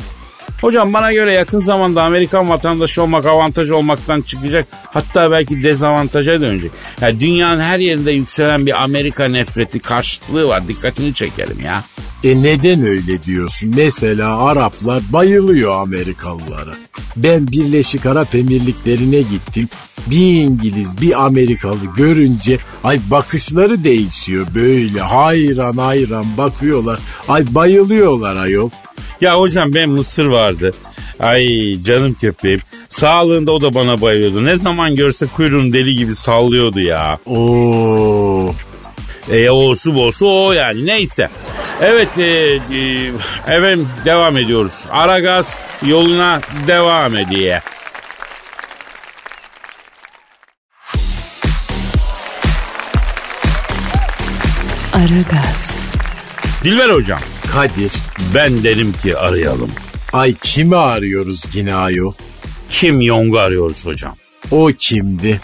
Hocam 0.61 0.93
bana 0.93 1.13
göre 1.13 1.33
yakın 1.33 1.61
zamanda 1.61 2.03
Amerikan 2.03 2.49
vatandaşı 2.49 3.03
olmak 3.03 3.27
avantaj 3.27 3.71
olmaktan 3.71 4.21
çıkacak. 4.21 4.67
Hatta 4.87 5.31
belki 5.31 5.63
dezavantaja 5.63 6.41
dönecek. 6.41 6.71
Ya 7.01 7.21
dünyanın 7.21 7.61
her 7.61 7.79
yerinde 7.79 8.13
yükselen 8.13 8.67
bir 8.67 8.83
Amerika 8.83 9.25
nefreti 9.25 9.79
karşıtlığı 9.79 10.49
var. 10.49 10.69
Dikkatini 10.69 11.15
çekelim 11.15 11.61
ya. 11.65 11.85
E 12.25 12.43
neden 12.43 12.83
öyle 12.83 13.23
diyorsun? 13.23 13.73
Mesela 13.77 14.45
Araplar 14.45 15.03
bayılıyor 15.13 15.83
Amerikalılara. 15.83 16.75
Ben 17.17 17.49
Birleşik 17.49 18.07
Arap 18.07 18.35
Emirlikleri'ne 18.35 19.21
gittim. 19.21 19.69
Bir 20.07 20.43
İngiliz 20.43 21.01
bir 21.01 21.25
Amerikalı 21.25 21.79
görünce 21.97 22.59
ay 22.85 23.01
bakışları 23.11 23.85
değişiyor 23.85 24.47
böyle 24.55 25.01
hayran 25.01 25.77
hayran 25.77 26.27
bakıyorlar. 26.39 26.99
Ay 27.29 27.45
bayılıyorlar 27.51 28.37
ayol. 28.37 28.71
Ya 29.21 29.41
hocam 29.41 29.75
ben 29.75 29.89
Mısır 29.91 30.27
vardı. 30.27 30.71
Ay 31.21 31.45
canım 31.85 32.17
köpeğim. 32.21 32.61
Sağlığında 32.89 33.53
o 33.53 33.63
da 33.63 33.75
bana 33.75 34.01
bayılıyordu. 34.01 34.45
Ne 34.45 34.57
zaman 34.57 34.97
görse 34.97 35.27
kuyruğunu 35.27 35.73
deli 35.73 35.95
gibi 35.95 36.15
sallıyordu 36.15 36.81
ya. 36.81 37.19
Oo. 37.27 38.55
E 39.33 39.51
olsu 39.51 39.95
bolsu 39.95 40.27
o 40.29 40.53
yani 40.53 40.87
neyse. 40.87 41.29
Evet 41.83 42.19
e, 42.19 42.23
e, 42.23 43.07
efendim 43.47 43.89
devam 44.05 44.37
ediyoruz. 44.37 44.85
Aragaz 44.91 45.59
yoluna 45.87 46.41
devam 46.67 47.17
ediyor. 47.17 47.61
Aragaz, 54.95 55.71
Dilber 56.65 56.91
hocam 56.91 57.19
Kadir. 57.53 57.93
ben 58.35 58.65
derim 58.65 58.93
ki 58.93 59.19
arayalım. 59.19 59.71
Ay 60.13 60.35
kimi 60.43 60.77
arıyoruz 60.77 61.43
yine 61.55 61.75
ayol? 61.75 62.13
Kim 62.71 63.03
Jong'u 63.03 63.39
arıyoruz 63.39 63.87
hocam. 63.87 64.17
O 64.51 64.71
kimdi? 64.79 65.41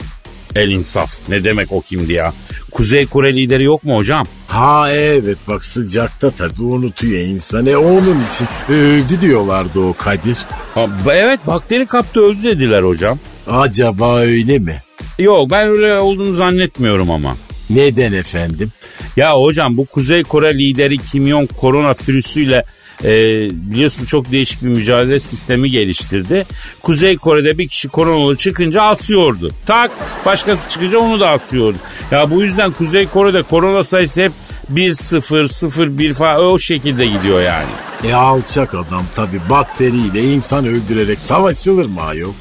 El 0.56 0.70
insaf. 0.70 1.10
Ne 1.28 1.44
demek 1.44 1.72
o 1.72 1.80
kimdi 1.80 2.12
ya? 2.12 2.32
Kuzey 2.70 3.06
Kore 3.06 3.36
lideri 3.36 3.64
yok 3.64 3.84
mu 3.84 3.96
hocam? 3.96 4.26
Ha 4.48 4.90
evet 4.90 5.38
bak 5.48 5.64
sıcakta 5.64 6.30
tabii 6.30 6.62
unutuyor 6.62 7.20
insan. 7.20 7.66
E 7.66 7.76
onun 7.76 8.22
için 8.32 8.48
öldü 8.68 9.20
diyorlardı 9.20 9.80
o 9.80 9.92
Kadir. 9.92 10.38
Ha, 10.74 10.86
evet 11.12 11.40
bakteri 11.46 11.86
kaptı 11.86 12.20
öldü 12.20 12.42
dediler 12.42 12.82
hocam. 12.82 13.18
Acaba 13.46 14.18
öyle 14.20 14.58
mi? 14.58 14.82
Yok 15.18 15.50
ben 15.50 15.68
öyle 15.68 15.98
olduğunu 15.98 16.34
zannetmiyorum 16.34 17.10
ama. 17.10 17.36
Neden 17.70 18.12
efendim? 18.12 18.72
Ya 19.16 19.34
hocam 19.34 19.76
bu 19.76 19.86
Kuzey 19.86 20.22
Kore 20.22 20.58
lideri 20.58 20.98
Kim 20.98 21.28
Jong 21.28 21.50
korona 21.56 21.94
virüsüyle 22.08 22.64
e, 23.04 23.10
biliyorsun 23.50 24.04
çok 24.04 24.32
değişik 24.32 24.62
bir 24.62 24.68
mücadele 24.68 25.20
sistemi 25.20 25.70
geliştirdi. 25.70 26.46
Kuzey 26.82 27.16
Kore'de 27.16 27.58
bir 27.58 27.68
kişi 27.68 27.88
koronalı 27.88 28.36
çıkınca 28.36 28.82
asıyordu. 28.82 29.50
Tak 29.66 29.90
başkası 30.26 30.68
çıkınca 30.68 30.98
onu 30.98 31.20
da 31.20 31.30
asıyordu. 31.30 31.78
Ya 32.10 32.30
bu 32.30 32.42
yüzden 32.42 32.72
Kuzey 32.72 33.06
Kore'de 33.06 33.42
korona 33.42 33.84
sayısı 33.84 34.22
hep 34.22 34.32
1-0-0-1 34.74 36.14
falan 36.14 36.44
o 36.44 36.58
şekilde 36.58 37.06
gidiyor 37.06 37.40
yani. 37.40 37.70
E 38.04 38.14
alçak 38.14 38.74
adam 38.74 39.04
tabii 39.16 39.40
bakteriyle 39.50 40.22
insan 40.24 40.66
öldürerek 40.66 41.20
savaşılır 41.20 41.86
mı 41.86 42.02
ayol? 42.02 42.32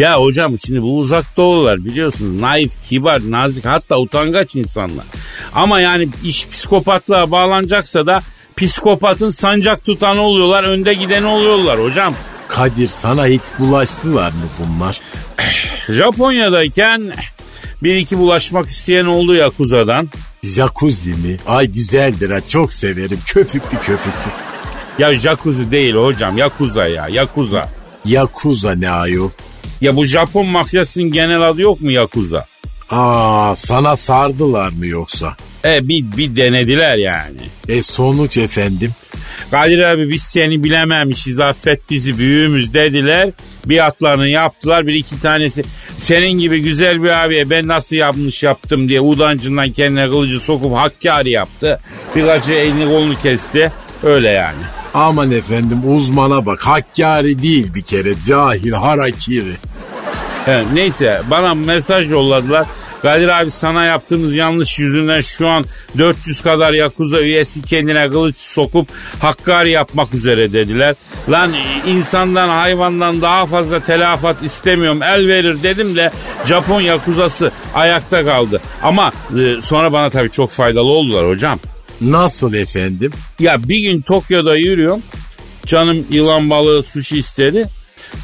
Ya 0.00 0.20
hocam 0.20 0.58
şimdi 0.66 0.82
bu 0.82 0.98
uzak 0.98 1.36
doğular 1.36 1.84
biliyorsunuz 1.84 2.40
naif, 2.40 2.72
kibar, 2.88 3.20
nazik 3.30 3.64
hatta 3.66 3.98
utangaç 3.98 4.56
insanlar. 4.56 5.04
Ama 5.54 5.80
yani 5.80 6.08
iş 6.24 6.48
psikopatlığa 6.48 7.30
bağlanacaksa 7.30 8.06
da 8.06 8.22
psikopatın 8.56 9.30
sancak 9.30 9.84
tutanı 9.84 10.20
oluyorlar, 10.20 10.64
önde 10.64 10.94
gideni 10.94 11.26
oluyorlar 11.26 11.82
hocam. 11.82 12.14
Kadir 12.48 12.86
sana 12.86 13.26
hiç 13.26 13.42
bulaştılar 13.58 14.30
mı 14.30 14.48
bunlar? 14.58 15.00
Japonya'dayken 15.88 17.12
bir 17.82 17.96
iki 17.96 18.18
bulaşmak 18.18 18.66
isteyen 18.66 19.04
oldu 19.04 19.34
Yakuza'dan. 19.34 20.08
Jacuzzi 20.42 21.10
mi? 21.10 21.36
Ay 21.46 21.66
güzeldir 21.66 22.30
ha 22.30 22.40
çok 22.40 22.72
severim 22.72 23.18
köpüklü 23.26 23.78
köpüklü. 23.78 24.30
Ya 24.98 25.14
jacuzzi 25.14 25.70
değil 25.70 25.94
hocam 25.94 26.38
Yakuza 26.38 26.86
ya 26.86 27.08
Yakuza. 27.08 27.68
Yakuza 28.04 28.74
ne 28.74 28.90
ayol? 28.90 29.30
Ya 29.80 29.96
bu 29.96 30.04
Japon 30.04 30.46
mafyasının 30.46 31.12
genel 31.12 31.48
adı 31.48 31.60
yok 31.60 31.80
mu 31.80 31.90
Yakuza? 31.90 32.46
Aa 32.90 33.56
sana 33.56 33.96
sardılar 33.96 34.72
mı 34.72 34.86
yoksa? 34.86 35.36
E 35.64 35.88
bir, 35.88 36.16
bir 36.16 36.36
denediler 36.36 36.96
yani. 36.96 37.40
E 37.68 37.82
sonuç 37.82 38.38
efendim? 38.38 38.90
Kadir 39.50 39.78
abi 39.78 40.10
biz 40.10 40.22
seni 40.22 40.64
bilememişiz 40.64 41.40
affet 41.40 41.90
bizi 41.90 42.18
büyüğümüz 42.18 42.74
dediler. 42.74 43.30
Bir 43.66 43.86
atlarını 43.86 44.28
yaptılar 44.28 44.86
bir 44.86 44.94
iki 44.94 45.20
tanesi 45.20 45.62
senin 46.00 46.30
gibi 46.38 46.62
güzel 46.62 47.02
bir 47.02 47.24
abiye 47.24 47.50
ben 47.50 47.68
nasıl 47.68 47.96
yanlış 47.96 48.42
yaptım 48.42 48.88
diye 48.88 49.00
udancından 49.00 49.72
kendine 49.72 50.06
kılıcı 50.08 50.40
sokup 50.40 50.76
hakkari 50.76 51.30
yaptı. 51.30 51.80
Birkaçı 52.16 52.52
elini 52.52 52.84
kolunu 52.84 53.20
kesti 53.22 53.72
öyle 54.02 54.30
yani. 54.30 54.79
Aman 54.94 55.30
efendim 55.30 55.80
uzmana 55.86 56.46
bak 56.46 56.66
Hakkari 56.66 57.42
değil 57.42 57.74
bir 57.74 57.82
kere 57.82 58.10
cahil 58.28 58.72
harakiri. 58.72 59.52
He, 60.46 60.64
neyse 60.74 61.22
bana 61.30 61.54
mesaj 61.54 62.12
yolladılar. 62.12 62.66
Kadir 63.02 63.28
abi 63.28 63.50
sana 63.50 63.84
yaptığımız 63.84 64.34
yanlış 64.34 64.78
yüzünden 64.78 65.20
şu 65.20 65.48
an 65.48 65.64
400 65.98 66.40
kadar 66.42 66.72
Yakuza 66.72 67.20
üyesi 67.20 67.62
kendine 67.62 68.08
kılıç 68.08 68.36
sokup 68.36 68.88
Hakkari 69.20 69.70
yapmak 69.70 70.14
üzere 70.14 70.52
dediler. 70.52 70.94
Lan 71.28 71.54
insandan 71.86 72.48
hayvandan 72.48 73.22
daha 73.22 73.46
fazla 73.46 73.80
telafat 73.80 74.42
istemiyorum 74.42 75.02
el 75.02 75.28
verir 75.28 75.62
dedim 75.62 75.96
de 75.96 76.10
Japon 76.46 76.80
Yakuzası 76.80 77.50
ayakta 77.74 78.24
kaldı. 78.24 78.60
Ama 78.82 79.12
e, 79.38 79.60
sonra 79.60 79.92
bana 79.92 80.10
tabii 80.10 80.30
çok 80.30 80.50
faydalı 80.50 80.88
oldular 80.88 81.28
hocam. 81.28 81.58
Nasıl 82.00 82.54
efendim? 82.54 83.12
Ya 83.38 83.68
bir 83.68 83.78
gün 83.78 84.00
Tokyo'da 84.00 84.56
yürüyorum. 84.56 85.02
Canım 85.66 86.06
yılan 86.10 86.50
balığı 86.50 86.82
sushi 86.82 87.18
istedi. 87.18 87.68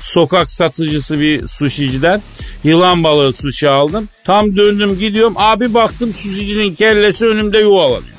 sokak 0.03 0.51
satıcısı 0.51 1.21
bir 1.21 1.47
suşiciden 1.47 2.23
yılan 2.65 3.05
balığı 3.05 3.33
sushi 3.33 3.69
aldım. 3.69 4.09
Tam 4.25 4.57
döndüm 4.57 4.99
gidiyorum 4.99 5.35
abi 5.37 5.75
baktım 5.75 6.15
suşicinin 6.15 6.75
kellesi 6.75 7.27
önümde 7.27 7.59
yuvalanıyor. 7.59 8.17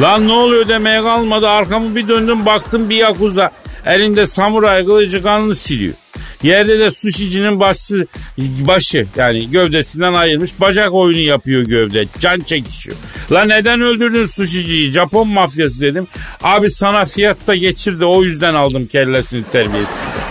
Lan 0.00 0.28
ne 0.28 0.32
oluyor 0.32 0.68
demeye 0.68 1.02
kalmadı 1.02 1.48
arkamı 1.48 1.96
bir 1.96 2.08
döndüm 2.08 2.46
baktım 2.46 2.90
bir 2.90 2.96
yakuza 2.96 3.50
elinde 3.86 4.26
samuray 4.26 4.84
kılıcı 4.84 5.22
kanını 5.22 5.54
siliyor. 5.54 5.94
Yerde 6.42 6.78
de 6.78 6.90
suşicinin 6.90 7.60
başı, 7.60 8.06
başı 8.38 9.06
yani 9.16 9.50
gövdesinden 9.50 10.12
ayrılmış 10.12 10.60
bacak 10.60 10.92
oyunu 10.92 11.20
yapıyor 11.20 11.62
gövde. 11.62 12.06
Can 12.20 12.40
çekişiyor. 12.40 12.96
La 13.32 13.44
neden 13.44 13.80
öldürdün 13.80 14.26
suşiciyi? 14.26 14.92
Japon 14.92 15.28
mafyası 15.28 15.80
dedim. 15.80 16.06
Abi 16.42 16.70
sana 16.70 17.04
fiyatta 17.04 17.54
geçirdi 17.56 18.04
o 18.04 18.22
yüzden 18.24 18.54
aldım 18.54 18.86
kellesini 18.86 19.44
terbiyesinde. 19.44 20.22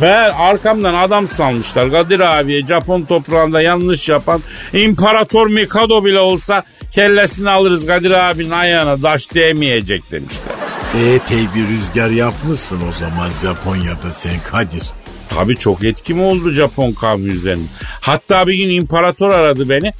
Meğer 0.00 0.32
arkamdan 0.38 0.94
adam 0.94 1.28
salmışlar. 1.28 1.90
Kadir 1.90 2.20
abiye 2.20 2.66
Japon 2.66 3.02
toprağında 3.02 3.62
yanlış 3.62 4.08
yapan 4.08 4.40
İmparator 4.72 5.46
Mikado 5.46 6.04
bile 6.04 6.18
olsa 6.18 6.64
kellesini 6.94 7.50
alırız 7.50 7.86
Kadir 7.86 8.10
abinin 8.10 8.50
ayağına 8.50 8.96
taş 8.96 9.34
değmeyecek 9.34 10.10
demişler. 10.10 10.54
Epey 11.14 11.46
bir 11.54 11.68
rüzgar 11.68 12.10
yapmışsın 12.10 12.80
o 12.88 12.92
zaman 12.92 13.28
Japonya'da 13.42 14.10
sen 14.14 14.40
Kadir. 14.50 14.82
Tabii 15.34 15.56
çok 15.56 15.84
etkim 15.84 16.22
oldu 16.22 16.50
Japon 16.50 16.92
kavmi 16.92 17.28
üzerinde. 17.28 17.68
Hatta 18.00 18.46
bir 18.46 18.54
gün 18.54 18.70
imparator 18.70 19.30
aradı 19.30 19.68
beni 19.68 19.92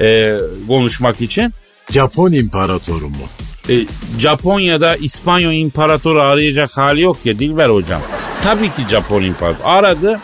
e, 0.00 0.38
konuşmak 0.68 1.20
için. 1.20 1.52
Japon 1.90 2.32
imparatoru 2.32 3.08
mu? 3.08 3.26
E, 3.68 3.74
Japonya'da 4.18 4.96
İspanyol 4.96 5.52
imparatoru 5.52 6.20
arayacak 6.20 6.70
hali 6.76 7.00
yok 7.00 7.16
ya 7.24 7.38
Dilber 7.38 7.68
hocam. 7.68 8.00
Tabii 8.42 8.68
ki 8.68 8.82
Japon 8.90 9.22
imparatoru 9.22 9.68
aradı. 9.68 10.20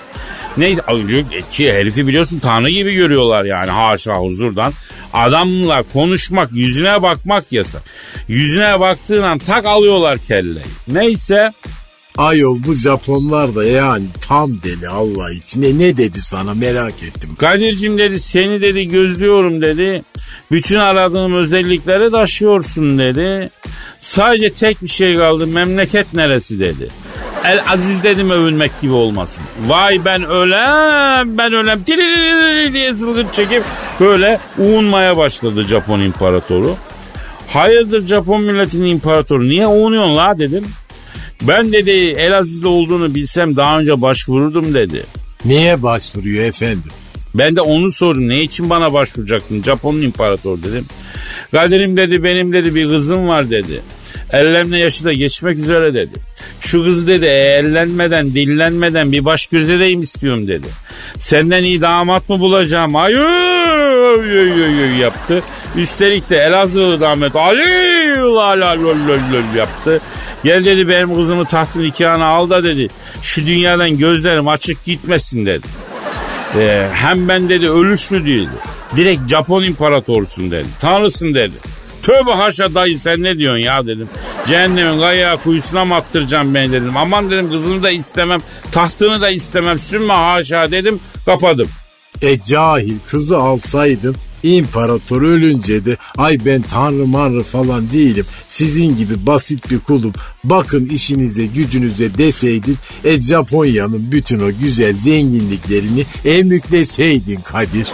Neyse 0.56 0.82
ki 1.50 1.72
herifi 1.72 2.06
biliyorsun 2.06 2.38
tanrı 2.38 2.70
gibi 2.70 2.94
görüyorlar 2.94 3.44
yani 3.44 3.70
haşa 3.70 4.14
huzurdan. 4.14 4.72
Adamla 5.12 5.82
konuşmak 5.92 6.52
yüzüne 6.52 7.02
bakmak 7.02 7.52
yasak. 7.52 7.82
Yüzüne 8.28 8.80
baktığın 8.80 9.22
an 9.22 9.38
tak 9.38 9.66
alıyorlar 9.66 10.18
kelleyi. 10.18 10.66
Neyse 10.88 11.52
Ayol 12.18 12.58
bu 12.66 12.74
Japonlar 12.74 13.54
da 13.54 13.64
yani 13.64 14.04
tam 14.28 14.62
deli 14.62 14.88
Allah 14.88 15.32
için. 15.32 15.62
E 15.62 15.78
ne 15.78 15.96
dedi 15.96 16.22
sana 16.22 16.54
merak 16.54 17.02
ettim. 17.02 17.30
Kadir'cim 17.38 17.98
dedi 17.98 18.20
seni 18.20 18.60
dedi 18.60 18.88
gözlüyorum 18.88 19.62
dedi. 19.62 20.02
Bütün 20.50 20.76
aradığım 20.76 21.34
özellikleri 21.34 22.10
taşıyorsun 22.10 22.98
dedi. 22.98 23.50
Sadece 24.00 24.52
tek 24.52 24.82
bir 24.82 24.88
şey 24.88 25.14
kaldı 25.14 25.46
memleket 25.46 26.14
neresi 26.14 26.60
dedi. 26.60 26.88
El 27.44 27.62
Aziz 27.68 28.02
dedim 28.02 28.30
övünmek 28.30 28.80
gibi 28.80 28.92
olmasın. 28.92 29.44
Vay 29.66 30.04
ben 30.04 30.24
ölem 30.24 31.38
ben 31.38 31.52
ölem 31.52 31.84
diye 32.72 32.94
zılgıt 32.94 33.34
çekip 33.34 33.64
böyle 34.00 34.40
uğunmaya 34.58 35.16
başladı 35.16 35.62
Japon 35.62 36.00
imparatoru. 36.00 36.76
Hayırdır 37.48 38.06
Japon 38.06 38.42
milletinin 38.42 38.86
imparatoru 38.86 39.44
niye 39.44 39.66
uğunuyorsun 39.66 40.16
la 40.16 40.38
dedim. 40.38 40.64
Ben 41.48 41.72
dedi 41.72 41.90
Elazığ'da 41.90 42.68
olduğunu 42.68 43.14
bilsem 43.14 43.56
daha 43.56 43.80
önce 43.80 44.00
başvururdum 44.00 44.74
dedi. 44.74 45.02
Niye 45.44 45.82
başvuruyor 45.82 46.44
efendim? 46.44 46.90
Ben 47.34 47.56
de 47.56 47.60
onu 47.60 47.92
sordum. 47.92 48.28
Ne 48.28 48.40
için 48.40 48.70
bana 48.70 48.92
başvuracaktın? 48.92 49.62
Japon'un 49.62 50.02
imparator 50.02 50.58
dedim. 50.62 50.86
Kadir'im 51.52 51.96
dedi 51.96 52.24
benim 52.24 52.52
dedi 52.52 52.74
bir 52.74 52.88
kızım 52.88 53.28
var 53.28 53.50
dedi. 53.50 53.80
Ellenme 54.32 54.78
yaşı 54.78 55.04
da 55.04 55.12
geçmek 55.12 55.58
üzere 55.58 55.94
dedi. 55.94 56.18
Şu 56.60 56.84
kızı 56.84 57.06
dedi 57.06 57.26
ellenmeden 57.26 58.26
dillenmeden 58.26 59.12
bir 59.12 59.24
baş 59.24 59.46
gözereyim 59.46 60.02
istiyorum 60.02 60.48
dedi. 60.48 60.66
Senden 61.18 61.64
iyi 61.64 61.80
damat 61.80 62.28
mı 62.28 62.40
bulacağım? 62.40 62.96
Ay 62.96 63.12
yaptı. 65.00 65.42
Üstelik 65.76 66.30
de 66.30 66.36
Elazığ 66.36 67.00
damat 67.00 67.36
Ali 67.36 67.62
yaptı. 69.56 70.00
Gel 70.44 70.64
dedi 70.64 70.88
benim 70.88 71.14
kızımı 71.14 71.44
tahtın 71.44 71.82
nikahına 71.82 72.26
al 72.26 72.50
da 72.50 72.64
dedi. 72.64 72.88
Şu 73.22 73.46
dünyadan 73.46 73.98
gözlerim 73.98 74.48
açık 74.48 74.84
gitmesin 74.84 75.46
dedi. 75.46 75.66
Ee, 76.56 76.88
hem 76.92 77.28
ben 77.28 77.48
dedi 77.48 77.70
ölüşlü 77.70 78.26
değildi. 78.26 78.52
Direkt 78.96 79.28
Japon 79.30 79.62
imparatorsun 79.62 80.50
dedi. 80.50 80.66
Tanrısın 80.80 81.34
dedi. 81.34 81.52
Tövbe 82.02 82.30
haşa 82.30 82.74
dayı 82.74 82.98
sen 82.98 83.22
ne 83.22 83.38
diyorsun 83.38 83.62
ya 83.62 83.86
dedim. 83.86 84.08
Cehennemin 84.46 84.98
gayağı 84.98 85.38
kuyusuna 85.38 85.84
mı 85.84 85.94
attıracağım 85.94 86.54
ben 86.54 86.72
dedim. 86.72 86.96
Aman 86.96 87.30
dedim 87.30 87.50
kızını 87.50 87.82
da 87.82 87.90
istemem, 87.90 88.40
tahtını 88.72 89.20
da 89.20 89.30
istemem. 89.30 89.78
Sümme 89.78 90.14
haşa 90.14 90.70
dedim 90.70 91.00
kapadım. 91.26 91.68
E 92.22 92.42
cahil 92.42 92.96
kızı 93.06 93.36
alsaydın 93.36 94.16
İmparator 94.42 95.22
ölünce 95.22 95.84
de 95.84 95.96
ay 96.18 96.38
ben 96.46 96.62
tanrı 96.62 97.06
manrı 97.06 97.42
falan 97.42 97.90
değilim. 97.92 98.26
Sizin 98.48 98.96
gibi 98.96 99.26
basit 99.26 99.70
bir 99.70 99.78
kulum. 99.78 100.12
Bakın 100.44 100.86
işinize 100.86 101.46
gücünüze 101.46 102.18
deseydin 102.18 102.76
e 103.04 103.20
Japonya'nın 103.20 104.12
bütün 104.12 104.40
o 104.40 104.52
güzel 104.60 104.94
zenginliklerini 104.94 106.04
emükleseydin 106.24 107.40
Kadir. 107.44 107.88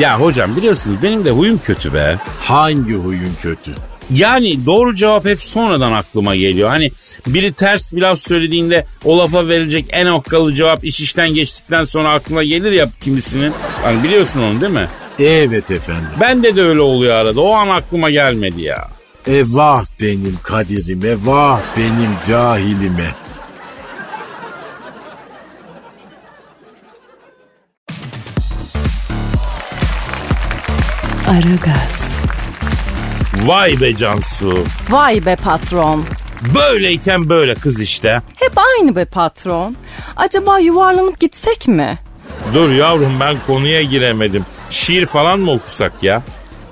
Ya 0.00 0.20
hocam 0.20 0.56
biliyorsunuz 0.56 0.98
benim 1.02 1.24
de 1.24 1.30
huyum 1.30 1.60
kötü 1.64 1.94
be. 1.94 2.18
Hangi 2.40 2.94
huyun 2.94 3.34
kötü? 3.42 3.74
Yani 4.10 4.66
doğru 4.66 4.94
cevap 4.94 5.24
hep 5.24 5.40
sonradan 5.40 5.92
aklıma 5.92 6.36
geliyor. 6.36 6.68
Hani 6.68 6.90
biri 7.26 7.52
ters 7.52 7.92
bir 7.92 8.00
laf 8.00 8.18
söylediğinde 8.18 8.86
o 9.04 9.18
lafa 9.18 9.48
verilecek 9.48 9.86
en 9.90 10.06
okkalı 10.06 10.54
cevap 10.54 10.84
iş 10.84 11.00
işten 11.00 11.34
geçtikten 11.34 11.84
sonra 11.84 12.10
aklına 12.10 12.44
gelir 12.44 12.72
ya 12.72 12.88
kimisinin. 13.00 13.52
Hani 13.82 14.02
biliyorsun 14.04 14.42
onu 14.42 14.60
değil 14.60 14.72
mi? 14.72 14.88
Evet 15.18 15.70
efendim. 15.70 16.08
Bende 16.20 16.56
de 16.56 16.62
öyle 16.62 16.80
oluyor 16.80 17.14
arada. 17.14 17.40
O 17.40 17.52
an 17.52 17.68
aklıma 17.68 18.10
gelmedi 18.10 18.62
ya. 18.62 18.88
E 19.26 19.42
vah 19.46 19.84
benim 20.00 20.38
kadirime, 20.42 21.14
vah 21.24 21.60
benim 21.76 22.10
cahilime. 22.28 23.14
Aragaz, 31.28 32.16
Vay 33.44 33.80
be 33.80 33.96
Cansu. 33.96 34.64
Vay 34.90 35.26
be 35.26 35.36
patron. 35.36 36.04
Böyleyken 36.54 37.28
böyle 37.28 37.54
kız 37.54 37.80
işte. 37.80 38.22
Hep 38.40 38.52
aynı 38.58 38.96
be 38.96 39.04
patron. 39.04 39.76
Acaba 40.16 40.58
yuvarlanıp 40.58 41.20
gitsek 41.20 41.68
mi? 41.68 41.98
Dur 42.54 42.70
yavrum 42.70 43.12
ben 43.20 43.36
konuya 43.46 43.82
giremedim. 43.82 44.44
Şiir 44.74 45.06
falan 45.06 45.40
mı 45.40 45.50
okusak 45.52 45.92
ya? 46.02 46.22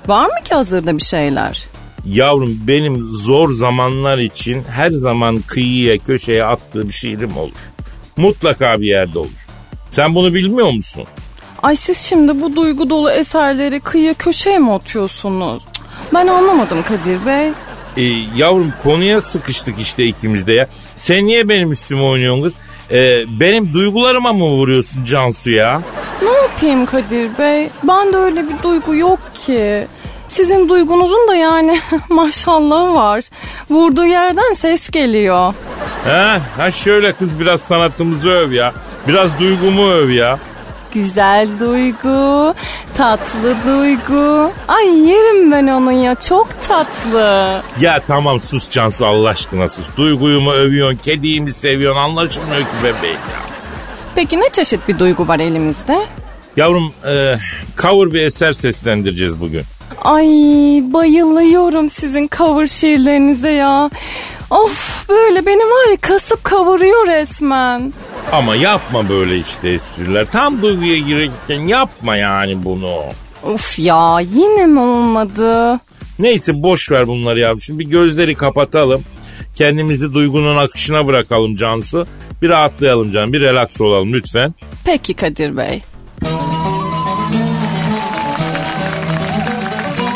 Var 0.07 0.25
mı 0.25 0.43
ki 0.45 0.55
hazırda 0.55 0.97
bir 0.97 1.03
şeyler? 1.03 1.63
Yavrum 2.05 2.59
benim 2.67 3.05
zor 3.05 3.53
zamanlar 3.53 4.17
için 4.17 4.63
her 4.63 4.89
zaman 4.89 5.41
kıyıya 5.47 5.97
köşeye 5.97 6.43
attığım 6.43 6.91
şiirim 6.91 7.37
olur. 7.37 7.71
Mutlaka 8.17 8.81
bir 8.81 8.87
yerde 8.87 9.19
olur. 9.19 9.47
Sen 9.91 10.15
bunu 10.15 10.33
bilmiyor 10.33 10.71
musun? 10.71 11.03
Ay 11.61 11.75
siz 11.75 11.97
şimdi 11.97 12.41
bu 12.41 12.55
duygu 12.55 12.89
dolu 12.89 13.11
eserleri 13.11 13.79
kıyıya 13.79 14.13
köşeye 14.13 14.59
mi 14.59 14.73
atıyorsunuz? 14.73 15.63
Ben 16.13 16.27
anlamadım 16.27 16.83
Kadir 16.83 17.25
Bey. 17.25 17.51
Ee, 17.97 18.01
yavrum 18.35 18.73
konuya 18.83 19.21
sıkıştık 19.21 19.79
işte 19.79 20.03
ikimiz 20.03 20.47
de 20.47 20.53
ya. 20.53 20.67
Sen 20.95 21.27
niye 21.27 21.49
benim 21.49 21.71
üstüme 21.71 22.01
oynuyorsun 22.01 22.43
kız? 22.43 22.53
Ee, 22.93 23.25
benim 23.39 23.73
duygularıma 23.73 24.33
mı 24.33 24.43
vuruyorsun 24.43 25.03
Cansu 25.03 25.51
ya? 25.51 25.81
Ne 26.23 26.31
yapayım 26.31 26.85
Kadir 26.85 27.37
Bey? 27.37 27.69
Ben 27.83 28.13
de 28.13 28.17
öyle 28.17 28.43
bir 28.49 28.63
duygu 28.63 28.95
yok 28.95 29.19
ki. 29.45 29.87
Sizin 30.27 30.69
duygunuzun 30.69 31.27
da 31.27 31.35
yani 31.35 31.79
maşallah 32.09 32.95
var. 32.95 33.23
Vurduğu 33.69 34.05
yerden 34.05 34.53
ses 34.53 34.89
geliyor. 34.89 35.53
Ha, 36.05 36.41
ha 36.57 36.71
şöyle 36.71 37.13
kız 37.13 37.39
biraz 37.39 37.61
sanatımızı 37.61 38.29
öv 38.29 38.51
ya. 38.51 38.73
Biraz 39.07 39.39
duygumu 39.39 39.91
öv 39.91 40.09
ya. 40.09 40.39
Güzel 40.93 41.47
duygu, 41.59 42.53
tatlı 42.95 43.55
duygu. 43.67 44.51
Ay 44.67 44.99
yerim 45.09 45.51
ben 45.51 45.67
onun 45.67 45.91
ya 45.91 46.15
çok 46.15 46.47
tatlı. 46.67 47.61
Ya 47.79 47.99
tamam 48.07 48.41
sus 48.41 48.69
Cansu 48.69 49.05
Allah 49.05 49.29
aşkına 49.29 49.69
sus. 49.69 49.87
Duyguyu 49.97 50.41
mu 50.41 50.51
övüyorsun, 50.51 50.97
kediyi 50.97 51.41
mi 51.41 51.53
seviyorsun 51.53 51.99
anlaşılmıyor 52.01 52.61
ki 52.61 52.67
bebeğim 52.83 53.15
ya. 53.15 53.39
Peki 54.15 54.39
ne 54.39 54.49
çeşit 54.49 54.87
bir 54.87 54.99
duygu 54.99 55.27
var 55.27 55.39
elimizde? 55.39 56.05
Yavrum 56.57 56.93
e, 57.05 57.35
cover 57.81 58.11
bir 58.13 58.21
eser 58.21 58.53
seslendireceğiz 58.53 59.41
bugün. 59.41 59.63
Ay 60.03 60.25
bayılıyorum 60.93 61.89
sizin 61.89 62.29
cover 62.37 62.67
şiirlerinize 62.67 63.51
ya. 63.51 63.89
Of 64.49 65.09
böyle 65.09 65.45
beni 65.45 65.63
var 65.63 65.91
ya 65.91 65.97
kasıp 65.97 66.43
kavuruyor 66.43 67.07
resmen. 67.07 67.93
Ama 68.31 68.55
yapma 68.55 69.09
böyle 69.09 69.37
işte 69.37 69.69
espriler. 69.69 70.25
Tam 70.25 70.61
duyguya 70.61 70.97
girerken 70.97 71.61
yapma 71.67 72.15
yani 72.17 72.65
bunu. 72.65 72.99
Of 73.43 73.79
ya 73.79 74.19
yine 74.19 74.65
mi 74.65 74.79
olmadı? 74.79 75.79
Neyse 76.19 76.63
boş 76.63 76.91
ver 76.91 77.07
bunları 77.07 77.39
yavrum. 77.39 77.61
Şimdi 77.61 77.79
bir 77.79 77.89
gözleri 77.89 78.35
kapatalım. 78.35 79.01
Kendimizi 79.55 80.13
duygunun 80.13 80.57
akışına 80.57 81.07
bırakalım 81.07 81.55
Cansu. 81.55 82.07
Bir 82.41 82.49
rahatlayalım 82.49 83.11
canım 83.11 83.33
bir 83.33 83.41
relax 83.41 83.81
olalım 83.81 84.13
lütfen. 84.13 84.53
Peki 84.85 85.13
Kadir 85.13 85.57
Bey. 85.57 85.81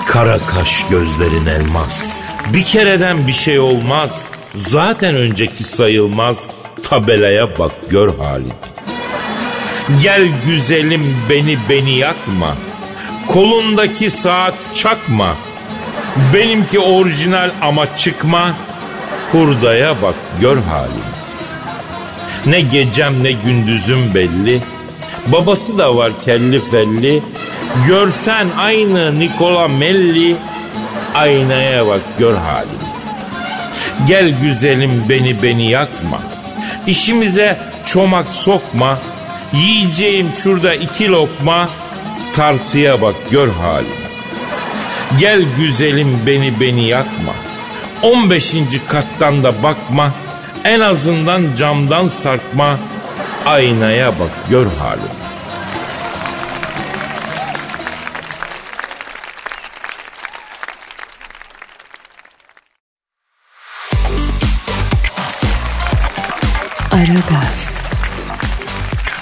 Kara 0.08 0.38
kaş 0.38 0.86
gözlerin 0.90 1.46
elmas. 1.46 2.14
Bir 2.54 2.64
kereden 2.64 3.28
bir 3.28 3.32
şey 3.32 3.60
olmaz. 3.60 4.26
Zaten 4.56 5.16
önceki 5.16 5.64
sayılmaz. 5.64 6.52
Tabelaya 6.90 7.60
bak 7.60 7.72
gör 7.90 8.18
halini. 8.18 8.54
Gel 10.02 10.28
güzelim 10.46 11.18
beni 11.30 11.58
beni 11.70 11.92
yakma. 11.92 12.56
Kolundaki 13.28 14.12
saat 14.12 14.54
çakma. 14.76 15.36
Benimki 16.34 16.80
orijinal 16.80 17.52
ama 17.62 17.96
çıkma. 17.96 18.56
Hurdaya 19.32 20.02
bak 20.02 20.16
gör 20.42 20.58
halini. 20.58 21.18
Ne 22.46 22.62
gecem 22.62 23.24
ne 23.24 23.32
gündüzüm 23.32 24.14
belli. 24.14 24.62
Babası 25.28 25.78
da 25.78 25.96
var 25.96 26.12
kelli 26.26 26.60
felli. 26.60 27.22
Görsen 27.88 28.48
aynı 28.58 29.20
Nikola 29.20 29.68
Melli. 29.68 30.36
Aynaya 31.16 31.88
bak 31.88 32.02
gör 32.20 32.36
halini. 32.36 32.88
Gel 34.08 34.36
güzelim 34.42 34.92
beni 35.10 35.44
beni 35.44 35.70
yakma. 35.70 36.37
İşimize 36.88 37.58
çomak 37.86 38.28
sokma. 38.28 39.00
Yiyeceğim 39.54 40.34
şurada 40.34 40.74
iki 40.74 41.08
lokma. 41.10 41.70
Tartıya 42.36 43.02
bak 43.02 43.16
gör 43.32 43.50
halini. 43.50 44.08
Gel 45.20 45.44
güzelim 45.58 46.20
beni 46.28 46.60
beni 46.60 46.88
yakma. 46.88 47.34
15. 48.02 48.56
kattan 48.88 49.44
da 49.44 49.64
bakma. 49.64 50.14
En 50.64 50.80
azından 50.80 51.54
camdan 51.58 52.08
sarkma. 52.08 52.78
Aynaya 53.46 54.20
bak 54.20 54.32
gör 54.50 54.66
halini. 54.80 55.27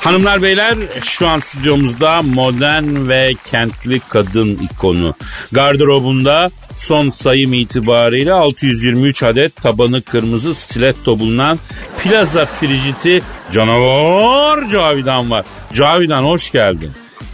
Hanımlar 0.06 0.42
beyler 0.42 0.78
şu 1.04 1.28
an 1.28 1.40
stüdyomuzda 1.40 2.22
modern 2.22 3.10
ve 3.10 3.34
kentli 3.52 4.02
kadın 4.10 4.60
ikonu. 4.64 5.16
Gardırobunda 5.52 6.50
son 6.78 7.10
sayım 7.10 7.54
itibariyle 7.54 8.34
623 8.34 9.24
adet 9.24 9.56
tabanı 9.56 10.02
kırmızı 10.02 10.56
stiletto 10.56 11.20
bulunan 11.20 11.60
Plaza 12.04 12.46
Frigiti 12.46 13.22
canavar 13.52 14.70
Cavidan 14.70 15.32
var. 15.32 15.46
Cavidan 15.74 16.24
hoş 16.24 16.52
geldin. 16.52 16.92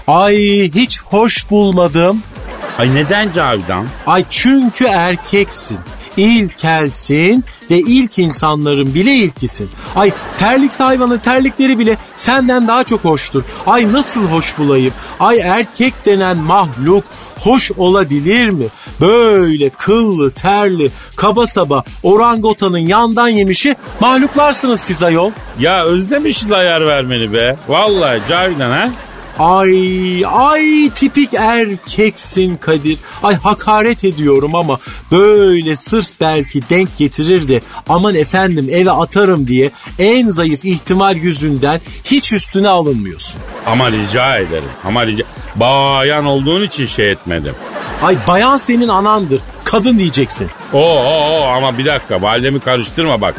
Ay 0.08 0.38
hiç 0.76 1.02
hoş 1.02 1.50
bulmadım. 1.50 2.24
Ay 2.80 2.96
neden 2.96 3.32
Cavidan? 3.32 3.88
Ay 4.08 4.26
çünkü 4.30 4.86
erkeksin. 4.86 5.78
İlkelsin 6.18 7.46
ve 7.72 7.78
ilk 7.78 8.20
insanların 8.20 8.94
bile 8.94 9.14
ilkisin. 9.14 9.70
Ay 9.96 10.12
terlik 10.38 10.80
hayvanın 10.80 11.18
terlikleri 11.18 11.80
bile 11.80 11.98
senden 12.16 12.68
daha 12.68 12.84
çok 12.84 13.06
hoştur. 13.06 13.44
Ay 13.68 13.94
nasıl 13.94 14.24
hoş 14.26 14.58
bulayım? 14.58 14.94
Ay 15.20 15.40
erkek 15.40 16.06
denen 16.06 16.38
mahluk 16.38 17.04
hoş 17.40 17.72
olabilir 17.78 18.50
mi? 18.50 18.66
Böyle 19.02 19.70
kıllı, 19.70 20.32
terli, 20.32 20.92
kaba 21.16 21.48
saba 21.48 21.84
orangotanın 22.04 22.78
yandan 22.78 23.28
yemişi 23.28 23.76
mahluklarsınız 24.00 24.82
siz 24.82 25.04
ayol. 25.04 25.32
Ya 25.60 25.84
özlemişiz 25.84 26.52
ayar 26.52 26.88
vermeni 26.88 27.34
be. 27.34 27.58
Vallahi 27.68 28.22
Cavidan 28.30 28.72
ha? 28.72 28.90
Ay 29.42 30.26
ay 30.26 30.90
tipik 30.96 31.34
erkeksin 31.34 32.58
Kadir. 32.58 32.98
Ay 33.24 33.36
hakaret 33.36 34.04
ediyorum 34.04 34.56
ama 34.56 34.78
böyle 35.12 35.76
sırf 35.76 36.08
belki 36.20 36.70
denk 36.70 36.98
getirir 36.98 37.48
de 37.48 37.62
aman 37.90 38.16
efendim 38.16 38.68
eve 38.72 38.92
atarım 38.92 39.48
diye 39.48 39.72
en 40.00 40.28
zayıf 40.28 40.66
ihtimal 40.66 41.16
yüzünden 41.16 41.82
hiç 42.04 42.34
üstüne 42.34 42.70
alınmıyorsun. 42.70 43.42
Ama 43.66 43.92
rica 43.92 44.38
ederim. 44.38 44.70
Ama 44.84 45.06
rica... 45.06 45.24
Bayan 45.56 46.26
olduğun 46.26 46.64
için 46.64 46.86
şey 46.86 47.12
etmedim. 47.12 47.56
Ay 48.02 48.18
bayan 48.28 48.58
senin 48.58 48.88
anandır. 48.88 49.42
Kadın 49.64 50.00
diyeceksin. 50.00 50.50
Oo, 50.74 50.80
oo, 50.80 51.40
oo, 51.40 51.44
ama 51.44 51.78
bir 51.78 51.86
dakika 51.86 52.22
validemi 52.22 52.60
karıştırma 52.60 53.22
bak. 53.22 53.36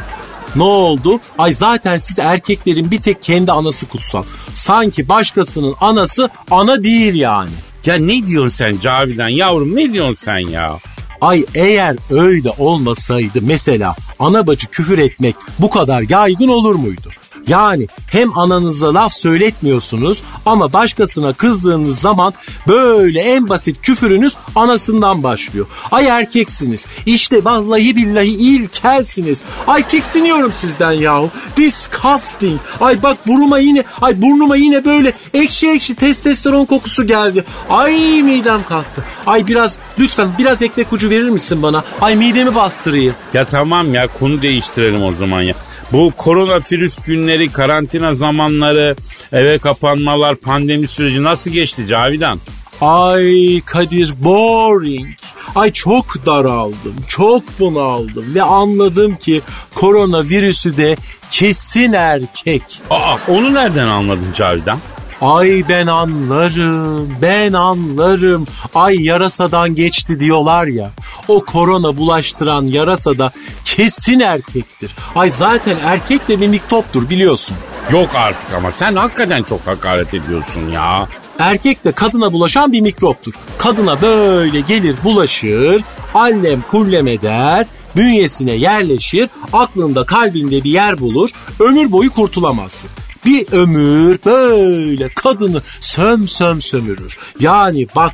Ne 0.56 0.62
oldu? 0.62 1.20
Ay 1.38 1.52
zaten 1.52 1.98
siz 1.98 2.18
erkeklerin 2.18 2.90
bir 2.90 3.02
tek 3.02 3.22
kendi 3.22 3.52
anası 3.52 3.88
kutsal. 3.88 4.22
Sanki 4.54 5.08
başkasının 5.08 5.74
anası 5.80 6.30
ana 6.50 6.84
değil 6.84 7.14
yani. 7.14 7.50
Ya 7.86 7.94
ne 7.94 8.26
diyorsun 8.26 8.56
sen 8.56 8.78
Cavidan 8.78 9.28
yavrum 9.28 9.76
ne 9.76 9.92
diyorsun 9.92 10.14
sen 10.14 10.38
ya? 10.38 10.78
Ay 11.20 11.44
eğer 11.54 11.96
öyle 12.10 12.50
olmasaydı 12.58 13.38
mesela 13.42 13.96
ana 14.18 14.46
bacı 14.46 14.66
küfür 14.66 14.98
etmek 14.98 15.36
bu 15.58 15.70
kadar 15.70 16.04
yaygın 16.08 16.48
olur 16.48 16.74
muydu? 16.74 17.10
Yani 17.48 17.86
hem 18.06 18.38
ananıza 18.38 18.94
laf 18.94 19.12
söyletmiyorsunuz 19.12 20.22
ama 20.46 20.72
başkasına 20.72 21.32
kızdığınız 21.32 22.00
zaman 22.00 22.34
böyle 22.68 23.20
en 23.20 23.48
basit 23.48 23.82
küfürünüz 23.82 24.36
anasından 24.54 25.22
başlıyor. 25.22 25.66
Ay 25.90 26.06
erkeksiniz. 26.06 26.86
İşte 27.06 27.44
vallahi 27.44 27.96
billahi 27.96 28.28
ilkelsiniz. 28.28 29.42
Ay 29.66 29.86
tiksiniyorum 29.86 30.52
sizden 30.52 30.92
yahu. 30.92 31.30
Disgusting. 31.56 32.60
Ay 32.80 33.02
bak 33.02 33.26
burnuma 33.26 33.58
yine 33.58 33.84
ay 34.00 34.22
burnuma 34.22 34.56
yine 34.56 34.84
böyle 34.84 35.12
ekşi 35.34 35.70
ekşi 35.70 35.94
testosteron 35.94 36.64
kokusu 36.64 37.06
geldi. 37.06 37.44
Ay 37.70 38.22
midem 38.22 38.64
kalktı. 38.64 39.04
Ay 39.26 39.46
biraz 39.46 39.78
lütfen 39.98 40.28
biraz 40.38 40.62
ekmek 40.62 40.92
ucu 40.92 41.10
verir 41.10 41.28
misin 41.28 41.62
bana? 41.62 41.84
Ay 42.00 42.16
midemi 42.16 42.54
bastırayım. 42.54 43.14
Ya 43.34 43.44
tamam 43.44 43.94
ya 43.94 44.06
konu 44.18 44.42
değiştirelim 44.42 45.02
o 45.02 45.12
zaman 45.12 45.42
ya. 45.42 45.54
Bu 45.92 46.12
koronavirüs 46.16 46.98
günleri, 47.06 47.52
karantina 47.52 48.14
zamanları, 48.14 48.96
eve 49.32 49.58
kapanmalar, 49.58 50.36
pandemi 50.36 50.86
süreci 50.86 51.22
nasıl 51.22 51.50
geçti 51.50 51.86
Cavidan? 51.86 52.38
Ay 52.80 53.60
Kadir 53.60 54.14
boring. 54.24 55.08
Ay 55.54 55.72
çok 55.72 56.26
daraldım, 56.26 56.94
çok 57.08 57.42
bunaldım 57.60 58.34
ve 58.34 58.42
anladım 58.42 59.16
ki 59.16 59.40
koronavirüsü 59.74 60.76
de 60.76 60.96
kesin 61.30 61.92
erkek. 61.92 62.62
Aa 62.90 63.16
onu 63.28 63.54
nereden 63.54 63.86
anladın 63.86 64.32
Cavidan? 64.34 64.78
Ay 65.22 65.64
ben 65.68 65.86
anlarım, 65.86 67.16
ben 67.22 67.52
anlarım. 67.52 68.46
Ay 68.74 69.04
yarasadan 69.04 69.74
geçti 69.74 70.20
diyorlar 70.20 70.66
ya. 70.66 70.90
O 71.28 71.44
korona 71.44 71.96
bulaştıran 71.96 72.66
yarasa 72.66 73.18
da 73.18 73.32
kesin 73.64 74.20
erkektir. 74.20 74.96
Ay 75.14 75.30
zaten 75.30 75.76
erkek 75.84 76.28
de 76.28 76.40
bir 76.40 76.48
miktoptur 76.48 77.10
biliyorsun. 77.10 77.56
Yok 77.92 78.08
artık 78.14 78.54
ama 78.54 78.72
sen 78.72 78.96
hakikaten 78.96 79.42
çok 79.42 79.66
hakaret 79.66 80.14
ediyorsun 80.14 80.68
ya. 80.72 81.08
Erkek 81.38 81.84
de 81.84 81.92
kadına 81.92 82.32
bulaşan 82.32 82.72
bir 82.72 82.80
mikroptur. 82.80 83.32
Kadına 83.58 84.02
böyle 84.02 84.60
gelir 84.60 84.96
bulaşır, 85.04 85.82
allem 86.14 86.62
kullem 86.70 87.06
eder, 87.06 87.66
bünyesine 87.96 88.52
yerleşir, 88.52 89.28
aklında 89.52 90.04
kalbinde 90.04 90.64
bir 90.64 90.70
yer 90.70 91.00
bulur, 91.00 91.30
ömür 91.60 91.92
boyu 91.92 92.12
kurtulamazsın. 92.12 92.90
Bir 93.26 93.52
ömür 93.52 94.18
böyle 94.24 95.08
kadını 95.08 95.62
söm 95.80 96.28
söm 96.28 96.62
sömürür. 96.62 97.18
Yani 97.40 97.86
bak 97.96 98.12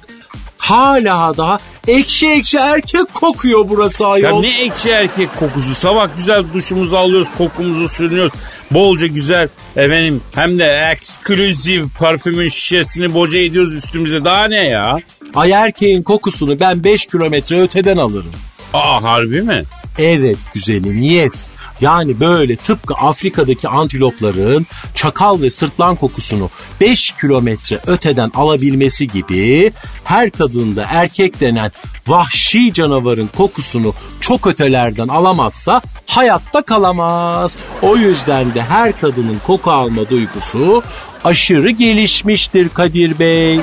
hala 0.59 1.37
daha 1.37 1.59
ekşi 1.89 2.29
ekşi 2.31 2.57
erkek 2.59 3.15
kokuyor 3.15 3.65
burası 3.69 4.03
Ya 4.03 4.09
ayol. 4.09 4.41
ne 4.41 4.63
ekşi 4.63 4.91
erkek 4.91 5.37
kokusu. 5.37 5.75
Sabah 5.75 6.09
güzel 6.17 6.45
duşumuzu 6.55 6.97
alıyoruz, 6.97 7.29
kokumuzu 7.39 7.89
sürünüyoruz. 7.89 8.33
Bolca 8.71 9.07
güzel 9.07 9.49
efendim 9.77 10.21
hem 10.35 10.59
de 10.59 10.65
eksklusif 10.93 11.85
parfümün 11.99 12.49
şişesini 12.49 13.15
boca 13.15 13.39
ediyoruz 13.39 13.75
üstümüze. 13.75 14.25
Daha 14.25 14.45
ne 14.45 14.65
ya? 14.69 14.99
Ay 15.35 15.53
erkeğin 15.53 16.03
kokusunu 16.03 16.61
ben 16.61 16.85
5 16.85 17.07
kilometre 17.07 17.61
öteden 17.61 17.97
alırım. 17.97 18.33
Aa 18.75 19.03
harbi 19.03 19.43
mi? 19.43 19.63
Evet 19.99 20.39
güzelim 20.55 21.03
yes. 21.03 21.51
Yani 21.81 22.21
böyle 22.21 22.57
tıpkı 22.57 22.95
Afrika'daki 22.95 23.69
antilopların 23.69 24.67
çakal 24.95 25.41
ve 25.41 25.51
sırtlan 25.51 25.97
kokusunu 25.97 26.51
5 26.81 27.13
kilometre 27.21 27.81
öteden 27.87 28.31
alabilmesi 28.35 29.07
gibi 29.09 29.73
her 30.05 30.31
kadında 30.31 30.87
erkek 30.89 31.41
denen 31.41 31.73
vahşi 32.07 32.73
canavarın 32.73 33.31
kokusunu 33.37 33.95
çok 34.21 34.47
ötelerden 34.47 35.09
alamazsa 35.09 35.83
hayatta 36.07 36.63
kalamaz. 36.63 37.57
O 37.83 37.97
yüzden 37.97 38.55
de 38.55 38.63
her 38.63 39.01
kadının 39.01 39.39
koku 39.47 39.71
alma 39.71 40.09
duygusu 40.11 40.83
aşırı 41.25 41.71
gelişmiştir 41.71 42.69
Kadir 42.69 43.19
Bey. 43.19 43.61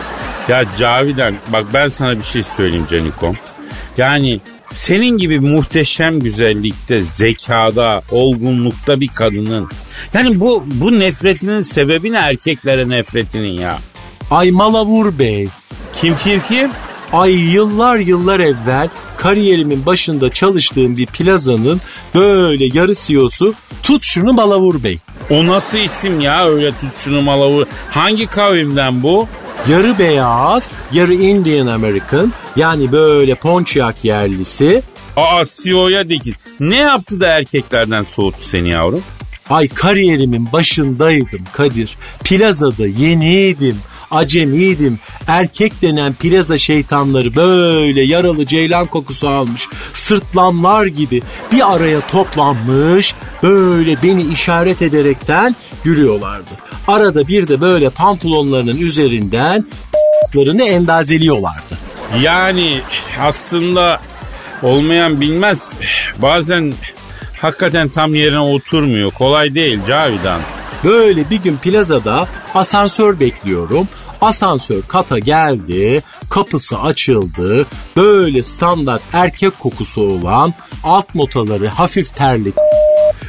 Ya 0.47 0.65
Cavidan 0.79 1.35
bak 1.53 1.65
ben 1.73 1.89
sana 1.89 2.17
bir 2.17 2.23
şey 2.23 2.43
söyleyeyim 2.43 2.87
Canikom. 2.91 3.35
Yani 3.97 4.41
senin 4.75 5.17
gibi 5.17 5.39
muhteşem 5.39 6.19
güzellikte, 6.19 7.03
zekada, 7.03 8.01
olgunlukta 8.11 8.99
bir 8.99 9.07
kadının 9.07 9.69
yani 10.13 10.39
bu 10.39 10.63
bu 10.67 10.99
nefretinin 10.99 11.61
sebebi 11.61 12.11
ne 12.11 12.17
erkeklere 12.17 12.89
nefretinin 12.89 13.59
ya? 13.59 13.77
Ay 14.31 14.51
Malavur 14.51 15.19
Bey. 15.19 15.47
Kim 16.01 16.17
kim 16.23 16.41
kim? 16.47 16.71
Ay 17.13 17.31
yıllar 17.31 17.95
yıllar 17.95 18.39
evvel 18.39 18.89
kariyerimin 19.17 19.85
başında 19.85 20.29
çalıştığım 20.29 20.97
bir 20.97 21.05
plazanın 21.05 21.81
böyle 22.15 22.65
yarı 22.65 22.95
CEO'su 22.95 23.53
tut 23.83 24.03
şunu 24.03 24.33
Malavur 24.33 24.83
Bey. 24.83 24.99
O 25.29 25.45
nasıl 25.45 25.77
isim 25.77 26.19
ya 26.19 26.47
öyle 26.47 26.71
tut 26.71 26.97
şunu 26.97 27.21
malavur. 27.21 27.65
Hangi 27.89 28.27
kavimden 28.27 29.03
bu? 29.03 29.27
Yarı 29.69 29.99
beyaz, 29.99 30.71
yarı 30.91 31.13
Indian 31.13 31.67
American 31.67 32.33
yani 32.55 32.91
böyle 32.91 33.35
Pontiac 33.35 33.95
yerlisi. 34.03 34.81
Aa 35.17 35.43
CEO'ya 35.45 36.09
dikil. 36.09 36.33
Ne 36.59 36.77
yaptı 36.77 37.19
da 37.21 37.27
erkeklerden 37.27 38.03
soğuttu 38.03 38.43
seni 38.43 38.69
yavrum? 38.69 39.03
Ay 39.49 39.67
kariyerimin 39.67 40.51
başındaydım 40.53 41.41
Kadir. 41.53 41.97
Plazada 42.23 42.87
yeniydim, 42.87 43.77
acemiydim. 44.11 44.99
Erkek 45.27 45.81
denen 45.81 46.13
plaza 46.13 46.57
şeytanları 46.57 47.35
böyle 47.35 48.01
yaralı 48.01 48.45
ceylan 48.45 48.87
kokusu 48.87 49.29
almış. 49.29 49.67
Sırtlanlar 49.93 50.85
gibi 50.85 51.21
bir 51.51 51.73
araya 51.75 52.07
toplanmış. 52.07 53.15
Böyle 53.43 54.03
beni 54.03 54.23
işaret 54.23 54.81
ederekten 54.81 55.55
yürüyorlardı. 55.83 56.49
Arada 56.87 57.27
bir 57.27 57.47
de 57.47 57.61
böyle 57.61 57.89
pantolonlarının 57.89 58.77
üzerinden 58.77 59.65
endazeliyorlardı. 60.63 61.77
Yani 62.21 62.81
aslında 63.21 63.99
olmayan 64.63 65.21
bilmez. 65.21 65.73
Bazen 66.17 66.73
hakikaten 67.41 67.89
tam 67.89 68.15
yerine 68.15 68.39
oturmuyor. 68.39 69.11
Kolay 69.11 69.55
değil 69.55 69.79
Cavidan. 69.87 70.41
Böyle 70.85 71.29
bir 71.29 71.35
gün 71.35 71.57
plazada 71.57 72.27
asansör 72.53 73.19
bekliyorum. 73.19 73.87
Asansör 74.21 74.81
kata 74.87 75.19
geldi, 75.19 76.03
kapısı 76.29 76.79
açıldı. 76.79 77.65
Böyle 77.97 78.43
standart 78.43 79.01
erkek 79.13 79.59
kokusu 79.59 80.01
olan 80.01 80.53
alt 80.83 81.15
notaları 81.15 81.67
hafif 81.67 82.15
terli 82.15 82.53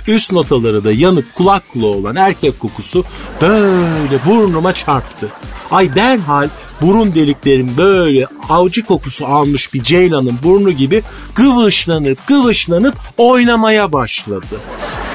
üst 0.07 0.33
notaları 0.33 0.85
da 0.85 0.93
yanık 0.93 1.35
kulak 1.35 1.63
olan 1.83 2.17
erkek 2.17 2.61
kokusu 2.61 3.05
böyle 3.41 4.19
burnuma 4.27 4.73
çarptı. 4.73 5.29
Ay 5.71 5.95
derhal 5.95 6.49
burun 6.81 7.15
deliklerim 7.15 7.75
böyle 7.77 8.27
avcı 8.49 8.85
kokusu 8.85 9.27
almış 9.27 9.75
bir 9.75 9.83
ceylanın 9.83 10.39
burnu 10.43 10.71
gibi 10.71 11.03
gıvışlanıp 11.35 12.27
gıvışlanıp 12.27 12.95
oynamaya 13.17 13.93
başladı. 13.93 14.57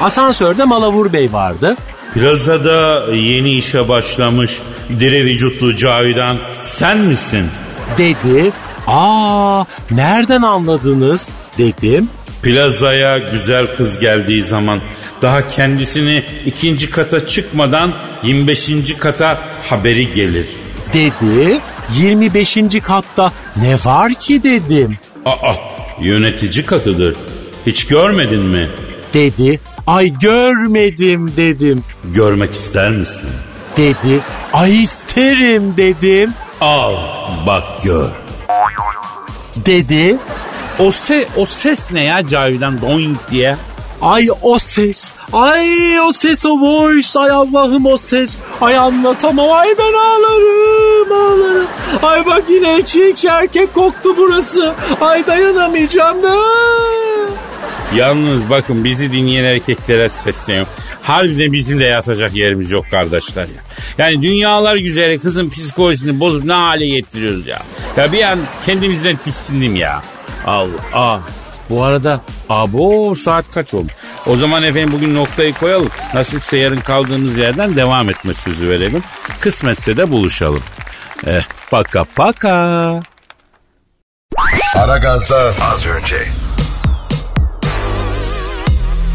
Asansörde 0.01 0.65
Malavur 0.65 1.13
Bey 1.13 1.33
vardı. 1.33 1.75
Plazada 2.13 3.05
yeni 3.13 3.51
işe 3.51 3.87
başlamış 3.89 4.61
diri 4.99 5.25
vücutlu 5.25 5.75
Cavidan 5.75 6.37
sen 6.61 6.97
misin? 6.97 7.45
Dedi. 7.97 8.51
Aa 8.87 9.63
nereden 9.91 10.41
anladınız 10.41 11.29
dedim. 11.57 12.09
Plazaya 12.43 13.17
güzel 13.17 13.67
kız 13.77 13.99
geldiği 13.99 14.43
zaman 14.43 14.81
daha 15.21 15.49
kendisini 15.49 16.23
ikinci 16.45 16.89
kata 16.89 17.25
çıkmadan 17.27 17.91
25. 18.23 18.71
kata 18.99 19.39
haberi 19.69 20.13
gelir. 20.13 20.45
Dedi 20.93 21.59
25. 21.93 22.57
katta 22.83 23.31
ne 23.55 23.75
var 23.85 24.13
ki 24.13 24.43
dedim. 24.43 24.97
Aa 25.25 25.53
yönetici 26.01 26.65
katıdır. 26.65 27.15
Hiç 27.65 27.87
görmedin 27.87 28.41
mi? 28.41 28.67
Dedi 29.13 29.59
ay 29.87 30.13
görmedim 30.19 31.33
dedim. 31.37 31.83
Görmek 32.03 32.51
ister 32.53 32.89
misin? 32.89 33.29
Dedi 33.77 34.19
ay 34.53 34.83
isterim 34.83 35.73
dedim. 35.77 36.33
Al 36.61 36.95
bak 37.45 37.63
gör. 37.83 38.09
Dedi 39.65 40.17
O, 40.79 40.91
se 40.91 41.27
o 41.37 41.45
ses 41.45 41.91
ne 41.91 42.05
ya 42.05 42.27
Cavidan 42.27 42.81
doing 42.81 43.17
diye? 43.31 43.55
Ay 44.01 44.27
o 44.41 44.59
ses. 44.59 45.15
Ay 45.33 45.99
o 45.99 46.13
ses 46.13 46.45
o 46.45 46.57
voice. 46.59 47.19
Ay 47.19 47.31
Allah'ım 47.31 47.85
o 47.85 47.97
ses. 47.97 48.39
Ay 48.61 48.77
anlatamam. 48.77 49.51
Ay 49.51 49.69
ben 49.77 49.93
ağlarım 49.93 51.11
ağlarım. 51.11 51.67
Ay 52.03 52.25
bak 52.25 52.43
yine 52.49 52.73
ekşi 52.73 53.27
erkek 53.27 53.73
koktu 53.73 54.17
burası. 54.17 54.73
Ay 55.01 55.27
dayanamayacağım 55.27 56.23
da. 56.23 56.35
Yalnız 57.95 58.49
bakın 58.49 58.83
bizi 58.83 59.11
dinleyen 59.11 59.43
erkeklere 59.43 60.09
sesleniyorum. 60.09 60.71
Harbiden 61.03 61.53
bizim 61.53 61.79
de 61.79 61.83
yatacak 61.83 62.35
yerimiz 62.35 62.71
yok 62.71 62.85
kardeşler 62.91 63.43
ya. 63.43 63.61
Yani 63.97 64.21
dünyalar 64.21 64.75
güzeli 64.75 65.19
kızın 65.19 65.49
psikolojisini 65.49 66.19
bozup 66.19 66.43
ne 66.43 66.53
hale 66.53 66.87
getiriyoruz 66.87 67.47
ya. 67.47 67.59
Ya 67.97 68.11
bir 68.11 68.23
an 68.23 68.39
kendimizden 68.65 69.15
tiksindim 69.15 69.75
ya. 69.75 70.01
Allah. 70.45 70.71
Aa, 70.93 71.19
bu 71.69 71.83
arada 71.83 72.21
abo 72.49 73.15
saat 73.15 73.45
kaç 73.53 73.73
oldu? 73.73 73.91
O 74.27 74.37
zaman 74.37 74.63
efendim 74.63 74.89
bugün 74.93 75.15
noktayı 75.15 75.53
koyalım. 75.53 75.89
Nasipse 76.13 76.57
yarın 76.57 76.79
kaldığımız 76.79 77.37
yerden 77.37 77.75
devam 77.75 78.09
etme 78.09 78.33
sözü 78.33 78.69
verelim. 78.69 79.03
Kısmetse 79.39 79.97
de 79.97 80.11
buluşalım. 80.11 80.63
Eh, 81.27 81.43
paka 81.71 82.05
paka. 82.15 83.01
Aragaz'da 84.75 85.35
az 85.37 85.85
önce. 85.85 86.15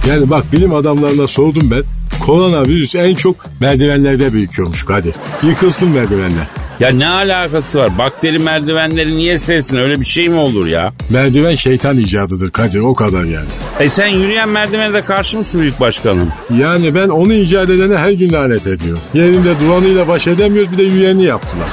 Yani 0.08 0.30
bak 0.30 0.52
bilim 0.52 0.74
adamlarına 0.74 1.26
sordum 1.26 1.70
ben. 1.70 1.82
Koronavirüs 2.20 2.94
en 2.94 3.14
çok 3.14 3.36
merdivenlerde 3.60 4.32
büyüküyormuş 4.32 4.84
Kadir. 4.84 5.14
Yıkılsın 5.42 5.90
merdivenler. 5.90 6.46
Ya 6.80 6.88
ne 6.88 7.08
alakası 7.08 7.78
var? 7.78 7.98
Bakteri 7.98 8.38
merdivenleri 8.38 9.16
niye 9.16 9.38
sevsin? 9.38 9.76
Öyle 9.76 10.00
bir 10.00 10.04
şey 10.04 10.28
mi 10.28 10.38
olur 10.38 10.66
ya? 10.66 10.92
Merdiven 11.10 11.54
şeytan 11.54 11.98
icadıdır 11.98 12.50
Kadir 12.50 12.80
o 12.80 12.94
kadar 12.94 13.24
yani. 13.24 13.46
E 13.80 13.88
sen 13.88 14.06
yürüyen 14.06 14.48
merdivene 14.48 14.94
de 14.94 15.02
karşı 15.02 15.38
mısın 15.38 15.60
büyük 15.60 15.80
başkanım? 15.80 16.32
Yani 16.58 16.94
ben 16.94 17.08
onu 17.08 17.32
icat 17.32 17.70
edene 17.70 17.96
her 17.96 18.10
gün 18.10 18.32
lanet 18.32 18.66
ediyorum. 18.66 19.02
Yerinde 19.14 19.60
duranıyla 19.60 20.08
baş 20.08 20.26
edemiyoruz 20.26 20.72
bir 20.72 20.78
de 20.78 20.82
yürüyeni 20.82 21.24
yaptılar. 21.24 21.68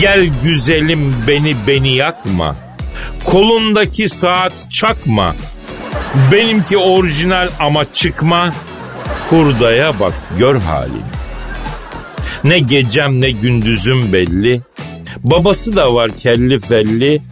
Gel 0.00 0.26
güzelim 0.44 1.14
beni 1.28 1.56
beni 1.68 1.94
yakma. 1.96 2.56
Kolundaki 3.24 4.08
saat 4.08 4.70
çakma. 4.70 5.36
Benimki 6.32 6.78
orijinal 6.78 7.48
ama 7.58 7.92
çıkma. 7.92 8.52
Hurdaya 9.30 10.00
bak 10.00 10.12
gör 10.38 10.60
halini. 10.60 11.02
Ne 12.44 12.58
gecem 12.58 13.20
ne 13.20 13.30
gündüzüm 13.30 14.12
belli. 14.12 14.60
Babası 15.24 15.76
da 15.76 15.94
var 15.94 16.10
kelli 16.10 16.60
felli. 16.60 17.22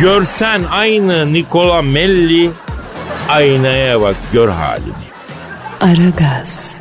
Görsen 0.00 0.62
aynı 0.70 1.32
Nikola 1.32 1.82
Melli. 1.82 2.50
Aynaya 3.28 4.00
bak 4.00 4.16
gör 4.32 4.48
halini. 4.48 5.06
Aragaz. 5.80 6.71